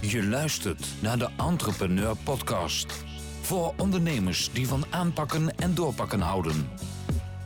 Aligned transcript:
Je 0.00 0.24
luistert 0.24 1.02
naar 1.02 1.18
de 1.18 1.28
Entrepreneur 1.36 2.16
Podcast. 2.16 2.92
Voor 3.40 3.74
ondernemers 3.76 4.52
die 4.52 4.66
van 4.66 4.84
aanpakken 4.90 5.56
en 5.56 5.74
doorpakken 5.74 6.20
houden. 6.20 6.68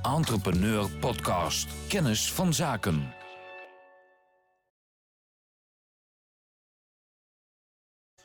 Entrepreneur 0.02 0.90
Podcast. 0.98 1.88
Kennis 1.88 2.32
van 2.32 2.54
zaken. 2.54 3.14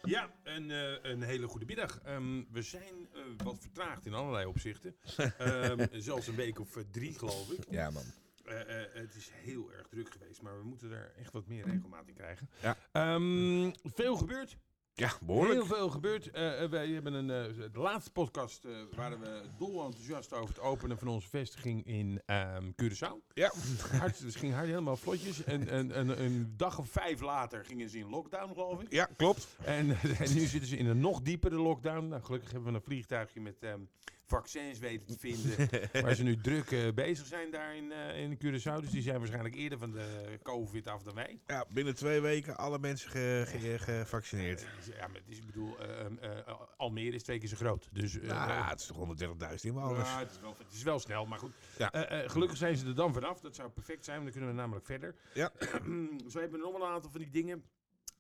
Ja, 0.02 0.32
een, 0.44 0.72
eh, 0.72 1.12
een 1.12 1.22
hele 1.22 1.48
goede 1.48 1.66
middag. 1.66 2.00
Ehm, 2.02 2.44
we 2.52 2.62
zijn 2.62 3.10
eh, 3.14 3.22
wat 3.44 3.58
vertraagd 3.60 4.06
in 4.06 4.14
allerlei 4.14 4.46
opzichten. 4.46 4.96
Ehm, 5.38 5.86
zelfs 5.92 6.28
een 6.28 6.36
week 6.36 6.60
of 6.60 6.76
eh, 6.76 6.84
drie, 6.92 7.18
geloof 7.18 7.52
ik. 7.52 7.64
Ja, 7.70 7.90
man. 7.90 8.04
Eh, 8.50 8.82
eh, 8.82 8.88
het 8.94 9.16
is 9.16 9.32
heel 9.34 9.72
erg 9.72 9.88
druk 9.88 10.12
geweest, 10.12 10.42
maar 10.42 10.58
we 10.58 10.64
moeten 10.64 10.92
er 10.92 11.12
echt 11.18 11.34
wat 11.34 11.48
meer 11.48 11.66
regelmaat 11.66 12.08
in 12.08 12.14
krijgen. 12.14 12.50
Ja. 12.62 12.78
Ehm, 12.92 13.72
veel 13.84 14.16
gebeurd. 14.16 14.58
Ja, 14.94 15.12
behoorlijk. 15.22 15.54
Heel 15.54 15.66
veel 15.66 15.90
gebeurd. 15.90 16.30
Eh, 16.32 16.64
wij 16.70 16.88
hebben 16.88 17.14
een, 17.14 17.30
eh, 17.30 17.72
de 17.72 17.80
laatste 17.80 18.12
podcast 18.12 18.68
waren 18.96 19.20
we 19.20 19.42
dol 19.58 19.86
enthousiast 19.86 20.34
over 20.34 20.56
het 20.56 20.60
openen 20.60 20.98
van 20.98 21.08
onze 21.08 21.30
vestiging 21.30 21.86
in 21.86 22.22
ehm 22.26 22.72
Curaçao. 22.84 23.34
Ja. 23.34 23.52
Hard, 24.00 24.20
het 24.20 24.36
ging 24.36 24.54
hard, 24.54 24.68
helemaal 24.68 24.98
vlotjes. 24.98 25.44
En, 25.44 25.68
en, 25.68 25.92
en 25.92 26.24
een 26.24 26.54
dag 26.58 26.80
of 26.80 26.90
vijf 26.90 27.22
later 27.22 27.66
gingen 27.66 27.90
ze 27.90 27.98
in 27.98 28.10
lockdown, 28.10 28.54
geloof 28.54 28.82
ik. 28.82 28.92
ja, 28.92 29.06
klopt. 29.18 29.58
En, 29.64 29.90
en 30.24 30.34
nu 30.34 30.46
zitten 30.46 30.70
ze 30.70 30.78
in 30.78 30.86
een 30.86 31.00
nog 31.00 31.22
diepere 31.22 31.56
lockdown. 31.56 32.08
Nou, 32.08 32.24
gelukkig 32.24 32.52
hebben 32.52 32.70
we 32.72 32.78
een 32.78 32.84
vliegtuigje 32.84 33.42
met 33.42 33.64
ehm, 33.64 33.82
vaccins 34.30 34.80
weten 34.80 35.08
te 35.08 35.18
vinden. 35.20 35.70
waar 36.04 36.16
ze 36.16 36.24
nu 36.24 36.38
druk 36.42 36.72
eh, 36.72 36.94
bezig 36.94 37.26
zijn 37.26 37.52
daar 37.52 37.76
in, 37.76 37.92
eh, 37.92 38.22
in 38.22 38.36
Curaçao. 38.38 38.82
Dus 38.82 38.90
die 38.90 39.02
zijn 39.02 39.18
waarschijnlijk 39.18 39.56
eerder 39.56 39.78
van 39.78 39.92
de 39.92 40.40
COVID 40.44 40.88
af 40.88 41.04
dan 41.04 41.14
wij. 41.16 41.40
Ja, 41.48 41.66
binnen 41.74 41.96
twee 41.96 42.20
weken 42.22 42.58
alle 42.58 42.80
mensen 42.80 43.10
ge- 43.10 43.44
ge- 43.48 43.80
gevaccineerd. 43.80 44.66
Ja, 44.98 45.08
maar 45.08 45.16
het 45.20 45.28
is, 45.30 45.38
ik 45.38 45.46
bedoel, 45.46 45.78
eh, 45.80 46.06
eh, 46.40 46.60
Almere 46.78 47.16
is 47.16 47.24
twee 47.24 47.40
keer 47.40 47.48
zo 47.50 47.56
groot. 47.56 47.90
Dus 47.92 48.20
eh, 48.20 48.28
Nou, 48.28 48.50
eh, 48.50 48.56
ja, 48.58 48.70
het 48.70 48.80
is 48.80 48.86
toch 48.86 48.98
130.000 48.98 49.64
inwoners. 49.74 50.10
ja, 50.10 50.20
het, 50.20 50.32
is 50.32 50.40
wel, 50.40 50.56
het 50.58 50.74
is 50.74 50.84
wel 50.84 51.00
snel, 51.00 51.26
maar 51.26 51.40
goed. 51.40 51.52
Ja. 51.78 51.92
Eh, 51.92 52.24
eh, 52.24 52.30
gelukkig 52.30 52.58
zijn 52.58 52.78
ze 52.78 52.86
er 52.88 52.96
dan 52.96 53.14
vanaf. 53.14 53.40
Dat 53.40 53.56
zou 53.56 53.70
perfect 53.70 54.06
zijn, 54.06 54.22
want 54.22 54.28
dan 54.34 54.38
kunnen 54.40 54.56
we 54.56 54.62
namelijk 54.62 54.86
verder. 54.86 55.16
Ja. 55.34 55.52
Zo 56.32 56.40
hebben 56.40 56.60
we 56.60 56.66
nog 56.66 56.72
wel 56.78 56.82
een 56.88 56.94
aantal 56.94 57.12
van 57.12 57.20
die 57.22 57.30
dingen 57.30 57.64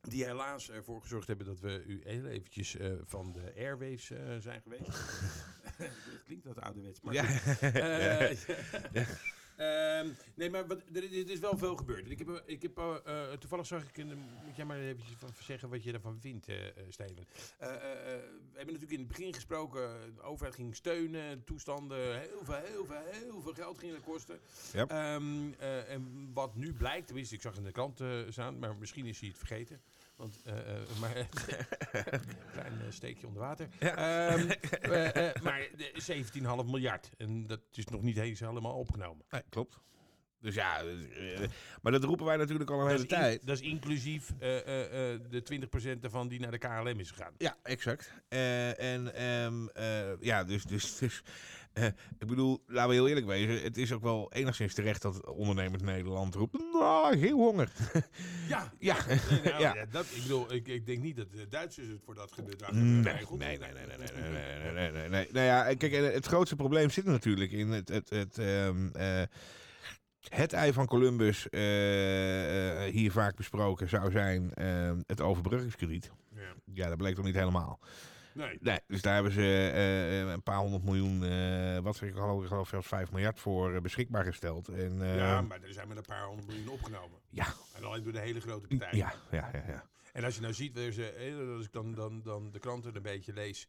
die 0.01 0.25
helaas 0.25 0.69
ervoor 0.71 1.01
gezorgd 1.01 1.27
hebben 1.27 1.45
dat 1.45 1.59
we 1.59 1.83
u 1.88 2.01
heel 2.03 2.25
eventjes 2.25 2.75
eh, 2.77 2.91
van 3.03 3.31
de 3.33 3.53
airwaves 3.57 4.11
eh, 4.11 4.19
zijn 4.39 4.61
geweest. 4.61 4.88
dat 6.13 6.23
klinkt 6.25 6.45
wat 6.45 6.61
ouderwets, 6.61 7.02
maar 7.02 7.13
Ja. 7.13 7.25
Eh, 8.94 9.08
Ehm, 9.59 10.09
nee, 10.35 10.49
maar 10.49 10.67
wat, 10.67 10.81
er, 10.94 11.03
er 11.03 11.30
is 11.30 11.39
wel 11.39 11.58
veel 11.58 11.75
gebeurd. 11.75 12.09
Ik 12.11 12.19
heb, 12.19 12.44
ik 12.45 12.61
heb, 12.61 12.77
eh, 12.77 12.95
eh, 13.05 13.38
toevallig 13.39 13.66
zag 13.66 13.83
ik, 13.83 14.05
moet 14.45 14.55
jij 14.55 14.66
maar 14.66 14.80
eventjes 14.80 15.16
van 15.17 15.30
zeggen 15.39 15.69
wat 15.69 15.83
je 15.83 15.94
ervan 15.94 16.19
vindt, 16.19 16.47
eh, 16.47 16.67
eh, 16.67 16.73
Steven. 16.89 17.27
Eh, 17.57 17.69
eh, 17.69 17.73
eh, 17.75 18.22
we 18.52 18.57
hebben 18.57 18.73
natuurlijk 18.73 18.91
in 18.91 19.00
het 19.00 19.07
begin 19.07 19.33
gesproken, 19.33 20.16
de 20.16 20.22
overheid 20.22 20.55
ging 20.55 20.75
steunen, 20.75 21.44
toestanden, 21.44 22.19
heel 22.19 22.41
veel, 22.44 22.55
heel 22.55 22.85
veel, 22.85 23.02
heel 23.11 23.41
veel 23.41 23.53
geld 23.53 23.80
ging 23.80 23.91
dat 23.91 24.03
kosten. 24.03 24.39
Ja. 24.73 24.88
Ehm, 24.88 25.52
eh, 25.59 25.91
en 25.94 26.30
wat 26.33 26.55
nu 26.55 26.73
blijkt, 26.73 27.05
tenminste, 27.07 27.35
ik 27.35 27.41
zag 27.41 27.57
in 27.57 27.63
de 27.63 27.72
krant 27.72 28.00
eh, 28.02 28.19
staan, 28.30 28.59
maar 28.59 28.75
misschien 28.75 29.05
is 29.05 29.19
hij 29.19 29.30
het 29.30 29.38
vergeten. 29.38 29.81
Want, 30.20 30.42
eh, 30.44 30.58
eh, 30.75 30.81
maar, 31.00 31.14
klein 32.53 32.81
eh, 32.81 32.89
steekje 32.92 33.28
onder 33.28 33.42
water. 33.42 33.67
Eh, 33.80 34.34
eh, 34.34 35.42
maar 35.42 35.67
de 35.78 35.92
17,5 36.64 36.66
miljard. 36.70 37.09
En 37.17 37.48
dat 37.48 37.59
is 37.72 37.86
nog 37.86 38.02
niet 38.02 38.17
eens 38.17 38.40
helemaal 38.40 38.73
opgenomen. 38.73 39.25
Nee, 39.30 39.42
klopt. 39.50 39.80
Dus 40.41 40.55
ja, 40.55 40.81
eh, 40.81 41.39
maar 41.81 41.91
dat 41.91 42.03
roepen 42.03 42.25
wij 42.25 42.37
natuurlijk 42.37 42.69
al 42.69 42.79
een 42.81 42.87
hele 42.87 42.97
Dat 42.97 43.11
in- 43.11 43.17
tijd. 43.17 43.45
dat 43.45 43.55
is 43.61 43.67
inclusief 43.67 44.29
eh, 44.39 44.57
eh, 44.57 45.13
eh, 45.13 45.19
de 45.29 45.41
20% 45.43 46.03
ervan 46.03 46.27
die 46.27 46.39
naar 46.39 46.51
de 46.51 46.57
KLM 46.57 46.99
is 46.99 47.11
gegaan. 47.11 47.33
Ja, 47.37 47.57
exact. 47.63 48.13
Eh, 48.27 48.93
en 48.93 49.13
ehm, 49.15 49.67
eh, 49.67 50.21
ja, 50.21 50.43
dus, 50.43 50.63
dus, 50.63 50.97
dus 50.97 51.22
eh, 51.73 51.85
ik 52.19 52.28
bedoel, 52.28 52.63
laten 52.67 52.89
we 52.89 52.95
heel 52.95 53.07
eerlijk 53.07 53.25
wezen. 53.25 53.61
Het 53.63 53.78
is 53.78 53.91
ook 53.91 54.01
wel 54.01 54.31
enigszins 54.33 54.73
terecht 54.73 55.01
dat 55.01 55.25
ondernemers 55.28 55.83
Nederland 55.83 56.35
roept, 56.35 56.57
nou, 56.73 57.19
geen 57.19 57.33
honger. 57.33 57.72
Ja, 58.47 58.72
Ja, 58.79 58.97
Nee, 59.07 59.17
nou, 59.44 59.61
ja. 59.63 59.75
ja, 59.75 59.85
dat, 59.91 60.05
ik 60.16 60.22
bedoel, 60.22 60.53
ik, 60.53 60.67
ik 60.67 60.85
denk 60.85 61.01
niet 61.01 61.16
dat 61.17 61.31
de 61.31 61.47
Duitsers 61.47 61.88
het 61.88 62.01
voor 62.05 62.16
dat 62.16 62.31
gedrag 62.31 62.72
Nee, 62.72 62.83
hebben 63.13 63.38
nee, 63.38 63.57
nee, 63.57 63.72
nee, 63.73 63.85
nee, 63.88 63.97
nee, 63.97 64.22
nee, 64.22 64.31
nee, 64.31 64.73
nee, 64.73 64.91
nee, 64.91 65.09
nee. 65.09 65.28
Nou 65.31 65.45
ja, 65.45 65.73
kijk, 65.73 65.94
het 66.13 66.25
grootste 66.25 66.55
probleem 66.55 66.89
zit 66.89 67.05
natuurlijk 67.05 67.51
in 67.51 67.67
het, 67.72 67.89
het, 67.89 68.09
het, 68.09 68.38
eh, 68.38 69.22
het 70.29 70.53
ei 70.53 70.73
van 70.73 70.85
Columbus, 70.85 71.50
eh, 71.50 72.85
eh, 72.85 72.94
hier 72.94 73.12
vaak 73.12 73.35
besproken, 73.35 73.90
zou 73.90 74.12
zijn 74.12 74.53
ehm, 74.53 75.01
het 75.07 75.22
overbruggingskrediet. 75.22 76.12
Ja. 76.35 76.53
Ja, 76.73 76.88
dat 76.90 76.97
bleek 76.97 77.16
toch 77.16 77.25
niet 77.25 77.35
helemaal. 77.35 77.79
Nee. 78.34 78.57
Nee, 78.62 78.79
dus 78.88 79.01
daar 79.01 79.13
hebben 79.13 79.31
ze 79.31 79.72
eh, 79.73 80.19
een 80.31 80.44
paar 80.44 80.57
honderd 80.57 80.84
miljoen, 80.84 81.19
wat 81.84 81.95
zeg 81.95 82.09
ik 82.09 82.16
geloof, 82.16 82.41
ik 82.41 82.47
geloof 82.47 82.67
zelfs 82.67 82.88
5 82.88 83.12
miljard 83.12 83.40
voor 83.40 83.81
beschikbaar 83.81 84.23
gesteld. 84.23 84.67
En, 84.67 84.97
Ja, 84.97 85.41
maar 85.41 85.62
er 85.62 85.73
zijn 85.73 85.88
met 85.88 85.97
een 85.97 86.03
paar 86.03 86.25
honderd 86.25 86.47
miljoen 86.47 86.69
opgenomen. 86.69 87.19
ja, 87.29 87.46
En 87.75 87.84
alleen 87.84 88.03
door 88.03 88.13
de 88.13 88.19
hele 88.19 88.41
grote 88.41 88.67
partijen. 88.67 88.97
ja, 88.97 89.13
ja, 89.31 89.50
ja, 89.53 89.63
ja. 89.67 89.84
En 90.13 90.23
als 90.23 90.35
je 90.35 90.41
nou 90.41 90.53
ziet, 90.53 90.78
ze, 90.78 91.53
als 91.56 91.66
ik 91.66 91.72
dan, 91.72 91.94
dan, 91.94 92.22
dan 92.22 92.51
de 92.51 92.59
kranten 92.59 92.96
een 92.96 93.01
beetje 93.01 93.34
lees, 93.34 93.67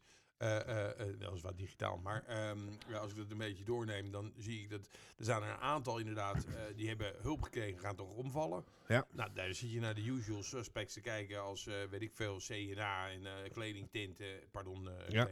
dat 1.19 1.33
is 1.35 1.41
wat 1.41 1.57
digitaal, 1.57 1.97
maar 2.03 2.23
ehm, 2.27 2.57
ja, 2.87 2.97
als 2.97 3.11
ik 3.11 3.17
dat 3.17 3.31
een 3.31 3.37
beetje 3.37 3.63
doorneem, 3.63 4.11
dan 4.11 4.31
zie 4.37 4.61
ik 4.61 4.69
dat 4.69 4.79
er 5.17 5.25
zijn 5.25 5.41
er 5.43 5.49
een 5.49 5.57
aantal 5.57 5.97
inderdaad, 5.97 6.45
die 6.75 6.87
hebben 6.87 7.13
hulp 7.21 7.41
gekregen, 7.41 7.79
gaan 7.79 7.95
toch 7.95 8.09
omvallen. 8.09 8.63
Ja. 8.87 9.05
Nou, 9.11 9.29
daar 9.33 9.53
zit 9.53 9.71
je 9.71 9.79
naar 9.79 9.93
de 9.95 10.05
usual 10.05 10.43
suspects 10.43 10.93
te 10.93 11.01
kijken 11.01 11.41
als, 11.41 11.67
weet 11.89 12.01
ik 12.01 12.11
veel, 12.13 12.37
CNA 12.47 13.09
en 13.09 13.21
kledingtinten, 13.51 14.25
pardon, 14.51 14.89
Ja. 15.09 15.27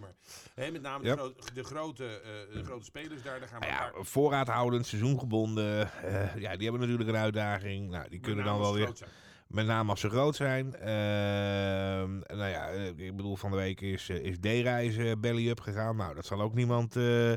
maar 0.00 0.14
hè, 0.54 0.70
met 0.70 0.82
name 0.82 1.04
Ja. 1.04 1.14
de, 1.14 1.20
gro- 1.20 1.34
de, 1.54 1.64
grote, 1.64 2.20
de 2.52 2.64
grote 2.64 2.84
spelers 2.84 3.22
daar, 3.22 3.38
daar 3.40 3.48
gaan 3.48 3.60
we 3.60 3.66
Nou 3.66 3.96
ja, 3.96 4.02
voorraadhoudend, 4.04 4.86
seizoengebonden, 4.86 5.92
eh, 6.02 6.36
ja, 6.36 6.52
die 6.56 6.62
hebben 6.62 6.80
natuurlijk 6.80 7.08
een 7.08 7.16
uitdaging. 7.16 7.90
Nou, 7.90 8.08
die 8.08 8.20
kunnen 8.20 8.44
dan 8.44 8.58
wel 8.58 8.74
weer... 8.74 8.90
zijn. 8.94 9.10
Met 9.50 9.66
name 9.66 9.90
als 9.90 10.00
ze 10.00 10.08
groot 10.08 10.36
zijn. 10.36 10.74
Ehm, 10.76 12.18
nou 12.18 12.48
ja, 12.50 12.68
eh, 12.70 12.86
ik 12.86 13.16
bedoel, 13.16 13.36
van 13.36 13.50
de 13.50 13.56
week 13.56 13.80
is, 13.80 14.08
eh, 14.08 14.16
is 14.16 14.38
D-reizen 14.38 15.20
belly 15.20 15.48
up 15.48 15.60
gegaan. 15.60 15.96
Nou, 15.96 16.14
dat 16.14 16.26
zal 16.26 16.40
ook 16.40 16.54
niemand, 16.54 16.96
eh, 16.96 17.32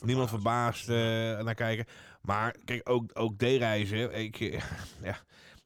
niemand 0.00 0.28
verbaasd 0.28 0.88
naar 0.88 1.54
kijken. 1.54 1.84
Maar 2.22 2.56
kijk, 2.64 2.88
ook, 2.88 3.10
ook 3.14 3.38
D-reizen. 3.38 4.14
Ik, 4.14 4.36
ja, 5.02 5.16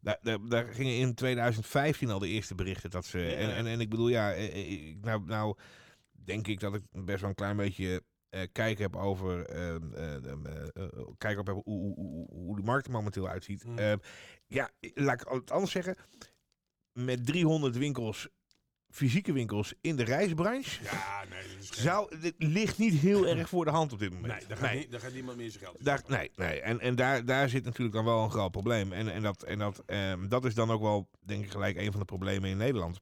daar, 0.00 0.18
daar, 0.22 0.38
daar 0.48 0.64
gingen 0.66 0.96
in 0.96 1.14
2015 1.14 2.10
al 2.10 2.18
de 2.18 2.28
eerste 2.28 2.54
berichten 2.54 2.90
dat 2.90 3.04
ze. 3.04 3.34
En, 3.34 3.54
en, 3.54 3.66
en 3.66 3.80
ik 3.80 3.88
bedoel, 3.90 4.08
ja, 4.08 4.30
ik- 4.32 4.96
nou, 5.00 5.22
nou 5.26 5.56
denk 6.24 6.46
ik 6.46 6.60
dat 6.60 6.74
ik 6.74 6.82
best 6.90 7.20
wel 7.20 7.28
een 7.28 7.34
klein 7.34 7.56
beetje. 7.56 8.02
Eh 8.28 8.40
kijk 8.52 8.78
heb 8.78 8.96
over 8.96 9.46
eh, 9.46 9.74
kijk 11.18 11.38
op 11.38 11.46
heb 11.46 11.60
hoe, 11.64 11.94
hoe, 12.30 12.56
de 12.56 12.62
markt 12.62 12.86
er 12.86 12.92
momenteel 12.92 13.28
uitziet. 13.28 13.64
Mm. 13.64 13.78
Ehm, 13.78 13.96
ja, 14.46 14.70
laat 14.94 15.20
ik 15.20 15.28
het 15.28 15.50
anders 15.50 15.72
zeggen. 15.72 15.96
Met 16.92 17.26
300 17.26 17.76
winkels, 17.76 18.28
fysieke 18.90 19.32
winkels 19.32 19.74
in 19.80 19.96
de 19.96 20.04
reisbranche. 20.04 20.82
Ja, 20.84 21.24
nee, 21.30 21.42
dat 21.42 21.62
is 21.62 21.70
geen- 21.70 21.82
Zou, 21.82 22.18
dit 22.20 22.34
ligt 22.38 22.78
niet 22.78 22.94
heel 22.94 23.26
erg 23.36 23.48
voor 23.48 23.64
de 23.64 23.70
hand 23.70 23.92
op 23.92 23.98
dit 23.98 24.12
moment. 24.12 24.32
Nee, 24.32 24.46
daar 24.48 24.56
gaat, 24.56 24.74
nie- 24.74 24.88
daar 24.88 25.00
gaat 25.00 25.12
niemand 25.12 25.36
meer 25.36 25.50
zijn 25.50 25.64
geld 25.64 25.78
in 25.78 25.84
Daar, 25.84 26.02
nee, 26.06 26.30
nee. 26.36 26.60
En, 26.60 26.80
en 26.80 26.94
daar, 26.96 27.24
daar 27.24 27.48
zit 27.48 27.64
natuurlijk 27.64 27.94
dan 27.96 28.04
wel 28.04 28.22
een 28.24 28.30
groot 28.30 28.50
probleem. 28.50 28.92
En, 28.92 29.08
en, 29.12 29.22
dat, 29.22 29.42
en 29.42 29.58
dat, 29.58 29.82
dat 30.28 30.44
is 30.44 30.54
dan 30.54 30.70
ook 30.70 30.80
wel, 30.82 31.08
denk 31.24 31.44
ik, 31.44 31.50
gelijk 31.50 31.76
een 31.76 31.90
van 31.90 32.00
de 32.00 32.06
problemen 32.06 32.50
in 32.50 32.56
Nederland. 32.56 33.00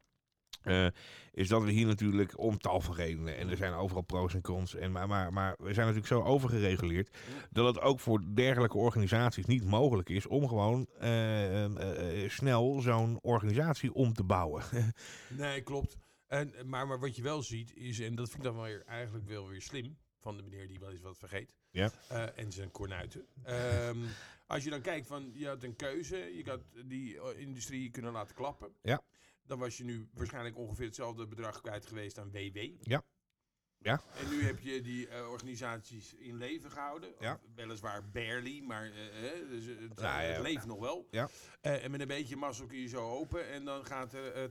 Eh, 0.67 0.87
is 1.33 1.49
dat 1.49 1.63
we 1.63 1.71
hier 1.71 1.87
natuurlijk 1.87 2.39
om 2.39 2.59
tal 2.59 2.81
van 2.81 2.95
redenen. 2.95 3.37
En 3.37 3.51
er 3.51 3.57
zijn 3.57 3.73
overal 3.73 4.03
pro's 4.03 4.35
en 4.35 4.41
cons. 4.41 4.75
En, 4.75 4.93
maar, 4.93 5.09
maar, 5.09 5.33
maar 5.33 5.55
we 5.59 5.75
zijn 5.75 5.87
natuurlijk 5.87 6.07
zo 6.07 6.23
overgereguleerd. 6.23 7.17
dat 7.51 7.75
het 7.75 7.81
ook 7.85 8.01
voor 8.01 8.23
dergelijke 8.35 8.77
organisaties 8.77 9.47
niet 9.47 9.65
mogelijk 9.65 10.09
is. 10.09 10.27
om 10.27 10.49
gewoon 10.49 10.87
eh, 10.99 11.65
eh, 11.65 12.31
snel 12.31 12.81
zo'n 12.81 13.19
organisatie 13.23 13.95
om 13.95 14.13
te 14.13 14.25
bouwen. 14.25 14.63
Nee, 15.29 15.63
klopt. 15.63 15.97
En, 16.27 16.53
maar, 16.65 16.87
maar 16.87 17.01
wat 17.01 17.17
je 17.17 17.23
wel 17.23 17.43
ziet 17.43 17.75
is, 17.75 18.01
en 18.01 18.15
dat 18.15 18.29
vind 18.29 18.39
ik 18.39 18.45
dan 18.45 18.55
wel 18.55 18.65
weer, 18.65 18.85
eigenlijk 18.87 19.29
wel 19.29 19.49
weer 19.49 19.63
slim 19.63 19.97
van 20.21 20.37
de 20.37 20.43
meneer 20.43 20.69
die 20.69 20.79
wel 20.79 20.91
eens 20.91 21.01
wat 21.01 21.19
vergeet. 21.19 21.55
Ja. 21.71 21.91
En 22.35 22.53
zijn 22.53 22.71
kornuiten. 22.71 23.27
Ehm, 23.43 23.99
als 24.47 24.65
je 24.65 24.71
dan 24.71 24.81
kijkt 24.81 25.07
van, 25.07 25.31
je 25.35 25.47
had 25.47 25.63
een 25.63 25.77
keuze, 25.77 26.17
je 26.17 26.43
had 26.45 26.63
die 26.85 27.37
industrie 27.37 27.91
kunnen 27.91 28.13
laten 28.13 28.35
klappen. 28.35 28.73
Ja. 28.83 29.03
Dan 29.47 29.59
was 29.59 29.77
je 29.77 29.85
nu 29.85 30.09
waarschijnlijk 30.15 30.59
ongeveer 30.59 30.87
hetzelfde 30.87 31.27
bedrag 31.27 31.61
kwijt 31.61 31.87
geweest 31.87 32.19
aan 32.19 32.31
WW. 32.31 32.59
Ja. 32.81 33.03
Ja. 33.79 34.01
En 34.21 34.29
nu 34.31 34.43
heb 34.43 34.59
je 34.61 34.81
die 34.81 35.09
eh, 35.09 35.31
organisaties 35.31 36.15
in 36.15 36.37
leven 36.37 36.71
gehouden. 36.71 37.15
Ja. 37.19 37.41
Weliswaar 37.55 38.11
barely, 38.11 38.61
maar 38.61 38.85
eh, 38.85 38.93
hè, 39.13 39.49
dus 39.49 39.65
het, 39.67 39.79
Nou 39.79 40.23
ja. 40.23 40.29
het 40.29 40.43
leeft 40.43 40.67
nog 40.67 40.79
wel. 40.79 41.07
Ja. 41.11 41.29
Eh, 41.61 41.85
en 41.85 41.91
met 41.91 42.01
een 42.01 42.07
beetje 42.07 42.37
mazzel 42.37 42.67
kun 42.67 42.79
je 42.79 42.89
zo 42.89 43.11
open 43.11 43.49
en 43.51 43.65
dan 43.65 43.85
gaat 43.87 44.13
er 44.13 44.33
eh 44.33 44.49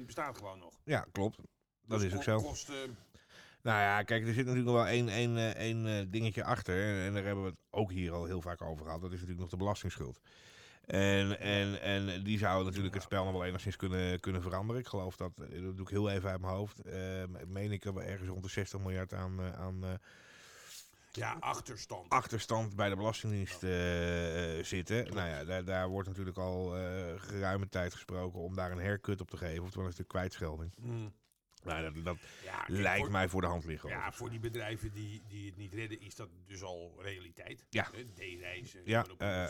80% 0.00 0.06
bestaat 0.06 0.36
gewoon 0.36 0.58
nog. 0.58 0.80
ja, 0.84 1.06
klopt. 1.12 1.36
Dat 1.86 2.00
Dus 2.00 2.08
is 2.12 2.16
ook 2.16 2.22
zo. 2.22 2.40
Kosten, 2.40 2.96
Nou 3.62 3.78
ja, 3.80 4.02
kijk, 4.02 4.20
er 4.26 4.34
zit 4.34 4.36
natuurlijk 4.46 4.66
nog 4.66 4.74
wel 4.74 4.86
één, 4.86 5.08
één, 5.08 5.36
eh, 5.36 5.50
één 5.54 5.86
eh, 5.86 6.06
dingetje 6.08 6.44
achter. 6.44 6.82
En, 6.82 7.06
en 7.06 7.14
daar 7.14 7.24
hebben 7.24 7.44
we 7.44 7.50
het 7.50 7.58
ook 7.70 7.90
hier 7.90 8.12
al 8.12 8.24
heel 8.24 8.40
vaak 8.42 8.62
over 8.62 8.84
gehad. 8.84 9.00
Dat 9.00 9.10
is 9.10 9.14
natuurlijk 9.14 9.40
nog 9.40 9.50
de 9.50 9.56
belastingsschuld. 9.56 10.20
En, 10.88 11.40
en, 11.40 11.80
en 11.80 12.22
die 12.22 12.38
zou 12.38 12.64
natuurlijk 12.64 12.94
het 12.94 13.02
spel 13.02 13.24
nog 13.24 13.32
wel 13.32 13.44
enigszins 13.44 13.76
kunnen, 13.76 14.20
kunnen 14.20 14.42
veranderen. 14.42 14.80
Ik 14.80 14.88
geloof 14.88 15.16
dat, 15.16 15.32
eh, 15.36 15.62
dat 15.62 15.76
doe 15.76 15.86
ik 15.86 15.88
heel 15.88 16.10
even 16.10 16.30
uit 16.30 16.40
mijn 16.40 16.52
hoofd. 16.52 16.86
Uh, 16.86 16.94
meen 17.46 17.72
ik 17.72 17.82
dat 17.82 17.94
we 17.94 18.00
ergens 18.00 18.28
rond 18.28 18.42
de 18.42 18.48
60 18.48 18.80
miljard 18.80 19.14
aan, 19.14 19.40
uh, 19.40 19.52
aan 19.52 19.84
uh, 19.84 19.90
ja, 21.12 21.36
achterstand. 21.40 22.08
achterstand 22.08 22.76
bij 22.76 22.88
de 22.88 22.96
Belastingdienst 22.96 23.62
uh, 23.62 23.70
zitten. 24.64 25.14
Nou 25.14 25.28
ja, 25.28 25.44
daar, 25.44 25.64
daar 25.64 25.88
wordt 25.88 26.08
natuurlijk 26.08 26.38
al 26.38 26.70
geruime 27.16 27.68
tijd 27.68 27.92
gesproken 27.92 28.40
om 28.40 28.54
daar 28.54 28.70
een 28.70 28.80
haircut 28.80 29.20
op 29.20 29.30
te 29.30 29.36
geven. 29.36 29.62
Oftewel 29.62 29.86
een 29.86 29.92
stuk 29.92 30.08
kwijtschelding. 30.08 30.72
Mm. 30.80 31.12
Nou, 31.62 31.82
dat, 31.82 32.04
dat 32.04 32.16
ja, 32.44 32.64
lijkt 32.66 33.00
voor, 33.00 33.10
mij 33.10 33.28
voor 33.28 33.40
de 33.40 33.46
hand 33.46 33.64
liggen. 33.64 33.88
Ja, 33.88 34.12
voor 34.12 34.30
die 34.30 34.40
bedrijven 34.40 34.92
die, 34.92 35.22
die 35.28 35.46
het 35.46 35.56
niet 35.56 35.74
redden, 35.74 36.00
is 36.00 36.14
dat 36.14 36.28
dus 36.46 36.62
al 36.62 36.98
realiteit. 37.00 37.66
Ja. 37.70 37.90
D-reizen, 38.14 38.80
ja, 38.84 39.06
uh, 39.18 39.46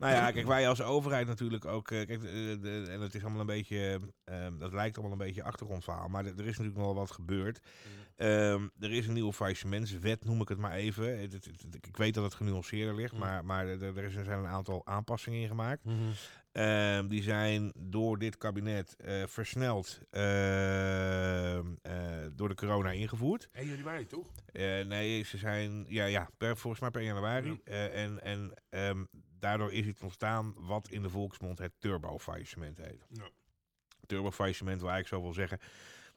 nou 0.00 0.14
ja, 0.14 0.30
kijk, 0.30 0.46
wij 0.46 0.68
als 0.68 0.82
overheid 0.82 1.26
natuurlijk 1.26 1.64
ook. 1.64 1.90
Uh, 1.90 2.06
kijk, 2.06 2.20
de, 2.20 2.58
de, 2.60 2.86
en 2.90 3.00
het 3.00 3.14
is 3.14 3.22
allemaal 3.22 3.40
een 3.40 3.46
beetje. 3.46 4.00
Um, 4.24 4.58
dat 4.58 4.72
lijkt 4.72 4.96
allemaal 4.96 5.12
een 5.12 5.26
beetje 5.26 5.42
achtergrondverhaal. 5.42 6.08
Maar 6.08 6.24
er 6.24 6.46
is 6.46 6.58
natuurlijk 6.58 6.76
wel 6.76 6.94
wat 6.94 7.10
gebeurd. 7.10 7.60
Mm. 8.18 8.26
Um, 8.26 8.70
er 8.78 8.92
is 8.92 9.06
een 9.06 9.12
nieuwe 9.12 9.32
faillissementswet, 9.32 10.24
noem 10.24 10.40
ik 10.40 10.48
het 10.48 10.58
maar 10.58 10.72
even. 10.72 11.20
Het, 11.20 11.32
het, 11.32 11.44
het, 11.44 11.86
ik 11.86 11.96
weet 11.96 12.14
dat 12.14 12.24
het 12.24 12.34
genuanceerder 12.34 12.94
ligt, 12.94 13.12
mm. 13.12 13.18
maar, 13.18 13.44
maar 13.44 13.66
er, 13.66 13.98
er, 13.98 14.10
zijn 14.10 14.28
een 14.28 14.46
aantal 14.46 14.86
aanpassingen 14.86 15.40
in 15.40 15.48
gemaakt. 15.48 15.84
Mm 15.84 15.96
-hmm. 15.98 16.12
Um, 16.52 17.08
die 17.08 17.22
zijn 17.22 17.72
door 17.76 18.18
dit 18.18 18.36
kabinet 18.36 18.96
uh, 19.04 19.22
versneld 19.26 20.00
uh, 20.10 21.54
uh, 21.54 21.62
door 22.32 22.48
de 22.48 22.54
corona 22.54 22.90
ingevoerd. 22.90 23.48
1 23.52 23.68
januari 23.68 24.06
toch? 24.06 24.26
nee, 24.86 25.24
ze 25.24 25.38
zijn 25.38 25.84
ja, 25.88 26.04
ja, 26.04 26.28
per, 26.36 26.56
volgens 26.56 26.82
mij 26.82 26.90
per 26.90 27.02
januari. 27.02 27.60
Ja. 27.64 27.88
en 27.88 28.22
en 28.22 28.52
um, 28.70 29.08
daardoor 29.40 29.72
is 29.72 29.86
iets 29.86 30.02
ontstaan 30.02 30.54
wat 30.56 30.88
in 30.88 31.02
de 31.02 31.10
volksmond 31.10 31.58
het 31.58 31.72
turbo-faillissement 31.78 32.78
heet. 32.78 33.06
Ja. 33.08 33.28
Turbo-faillissement 34.06 34.80
wil 34.80 34.90
eigenlijk 34.90 35.22
zo 35.22 35.22
wil 35.22 35.46
zeggen 35.46 35.58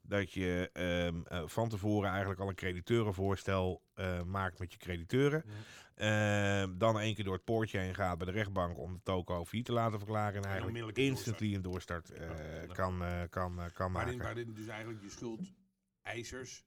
dat 0.02 0.32
je 0.32 0.70
um, 1.08 1.24
uh, 1.32 1.48
van 1.48 1.70
tevoren 1.70 2.10
eigenlijk 2.10 2.40
al 2.40 2.50
een 2.50 2.56
crediteurenvoorstel 2.56 3.82
uh, 3.96 4.22
maakt 4.22 4.60
met 4.60 4.72
je 4.72 4.78
crediteuren. 4.78 5.44
Ja. 5.46 6.64
Uh, 6.64 6.70
dan 6.78 7.00
één 7.00 7.16
keer 7.16 7.24
door 7.24 7.34
het 7.34 7.44
poortje 7.44 7.78
heen 7.78 7.96
gaat 7.96 8.18
bij 8.18 8.26
de 8.26 8.34
rechtbank 8.34 8.78
om 8.78 8.94
de 8.94 9.00
toko 9.04 9.46
failliet 9.46 9.66
te 9.66 9.74
laten 9.74 10.00
verklaren. 10.00 10.44
En 10.44 10.50
eigenlijk 10.50 10.98
instantly 10.98 11.56
een 11.56 11.62
doorstart 11.62 12.12
ja, 12.18 12.66
kan, 12.66 13.04
kan, 13.30 13.60
kan 13.74 13.92
waarin, 13.92 14.18
maken. 14.18 14.18
Waarin 14.18 14.54
dus 14.54 14.68
eigenlijk 14.68 15.02
je 15.02 15.10
schuldeisers 15.10 16.64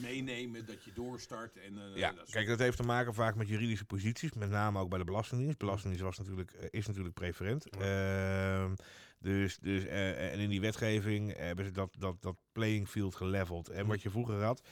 meenemen 0.00 0.66
dat 0.66 0.84
je 0.84 0.92
doorstart. 0.92 1.56
En, 1.56 1.74
uh, 1.74 1.96
ja, 1.96 2.12
dat 2.12 2.30
kijk, 2.30 2.46
dat 2.46 2.58
heeft 2.58 2.76
te 2.76 2.82
maken 2.82 3.14
vaak 3.14 3.34
met 3.34 3.48
juridische 3.48 3.84
posities, 3.84 4.32
met 4.32 4.50
name 4.50 4.78
ook 4.78 4.88
bij 4.88 4.98
de 4.98 5.04
Belastingdienst. 5.04 5.58
Belastingdienst 5.58 6.04
was 6.04 6.18
natuurlijk, 6.18 6.52
uh, 6.60 6.68
is 6.70 6.86
natuurlijk 6.86 7.14
preferent. 7.14 7.66
Uh, 7.80 8.72
dus, 9.18 9.58
dus, 9.58 9.84
uh, 9.84 10.32
en 10.32 10.38
in 10.38 10.48
die 10.48 10.60
wetgeving 10.60 11.36
hebben 11.36 11.64
ze 11.64 11.70
dat, 11.70 11.94
dat, 11.98 12.22
dat 12.22 12.36
playing 12.52 12.88
field 12.88 13.14
geleveld. 13.14 13.68
En 13.68 13.86
wat 13.86 14.02
je 14.02 14.10
vroeger 14.10 14.42
had, 14.42 14.62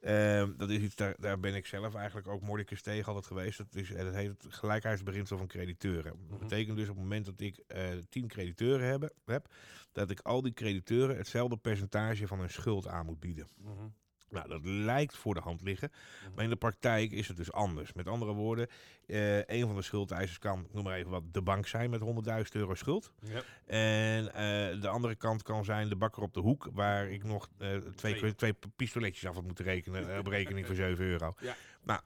ehm, 0.00 0.56
dat 0.56 0.70
is 0.70 0.80
iets, 0.80 0.94
daar, 0.94 1.14
daar 1.18 1.40
ben 1.40 1.54
ik 1.54 1.66
zelf 1.66 1.94
eigenlijk 1.94 2.28
ook 2.28 2.40
mordicus 2.40 2.82
tegen 2.82 3.06
altijd 3.06 3.26
geweest. 3.26 3.58
Dat, 3.58 3.74
is, 3.74 3.88
dat 3.88 4.14
heet 4.14 4.28
het 4.28 4.54
gelijkheidsbeginsel 4.54 5.38
van 5.38 5.46
crediteuren. 5.46 6.12
Dat 6.28 6.38
mhm. 6.38 6.48
betekent 6.48 6.76
dus 6.76 6.88
op 6.88 6.94
het 6.94 7.04
moment 7.04 7.24
dat 7.24 7.40
ik 7.40 7.64
tien 8.08 8.28
crediteuren 8.28 8.88
heb, 8.88 9.12
heb, 9.24 9.54
dat 9.92 10.10
ik 10.10 10.20
al 10.20 10.42
die 10.42 10.52
crediteuren 10.52 11.16
hetzelfde 11.16 11.56
percentage 11.56 12.26
van 12.26 12.38
hun 12.38 12.50
schuld 12.50 12.86
aan 12.86 13.06
moet 13.06 13.20
bieden. 13.20 13.48
Mm 13.56 13.94
nou, 14.30 14.48
dat 14.48 14.60
lijkt 14.64 15.16
voor 15.16 15.34
de 15.34 15.40
hand 15.40 15.62
liggen. 15.62 15.90
Mhm. 15.90 16.34
Maar 16.34 16.44
in 16.44 16.50
de 16.50 16.56
praktijk 16.56 17.12
is 17.12 17.28
het 17.28 17.36
dus 17.36 17.52
anders. 17.52 17.92
Met 17.92 18.06
andere 18.06 18.32
woorden, 18.32 18.66
uh, 19.06 19.36
een 19.36 19.66
van 19.66 19.76
de 19.76 19.82
schuldeisers 19.82 20.38
kan, 20.38 20.66
noem 20.72 20.84
maar 20.84 20.96
even 20.96 21.10
wat, 21.10 21.22
de 21.32 21.42
bank 21.42 21.66
zijn 21.66 21.90
met 21.90 22.00
100.000 22.00 22.06
euro 22.52 22.74
schuld. 22.74 23.12
Ja. 23.20 23.42
En 23.66 24.24
uh, 24.24 24.82
de 24.82 24.88
andere 24.88 25.14
kant 25.14 25.42
kan 25.42 25.64
zijn 25.64 25.88
de 25.88 25.96
bakker 25.96 26.22
op 26.22 26.34
de 26.34 26.40
hoek, 26.40 26.68
waar 26.72 27.08
ik 27.08 27.24
nog 27.24 27.48
uh, 27.58 27.76
twee, 27.76 28.34
twee. 28.34 28.54
pistoletjes 28.76 29.26
af 29.26 29.34
had 29.34 29.44
moeten 29.44 29.64
rekenen 29.64 30.18
op 30.18 30.26
rekening 30.26 30.66
voor 30.66 30.74
7 30.86 31.04
euro. 31.04 31.34
Ja. 31.40 31.56
Nou, 31.82 32.00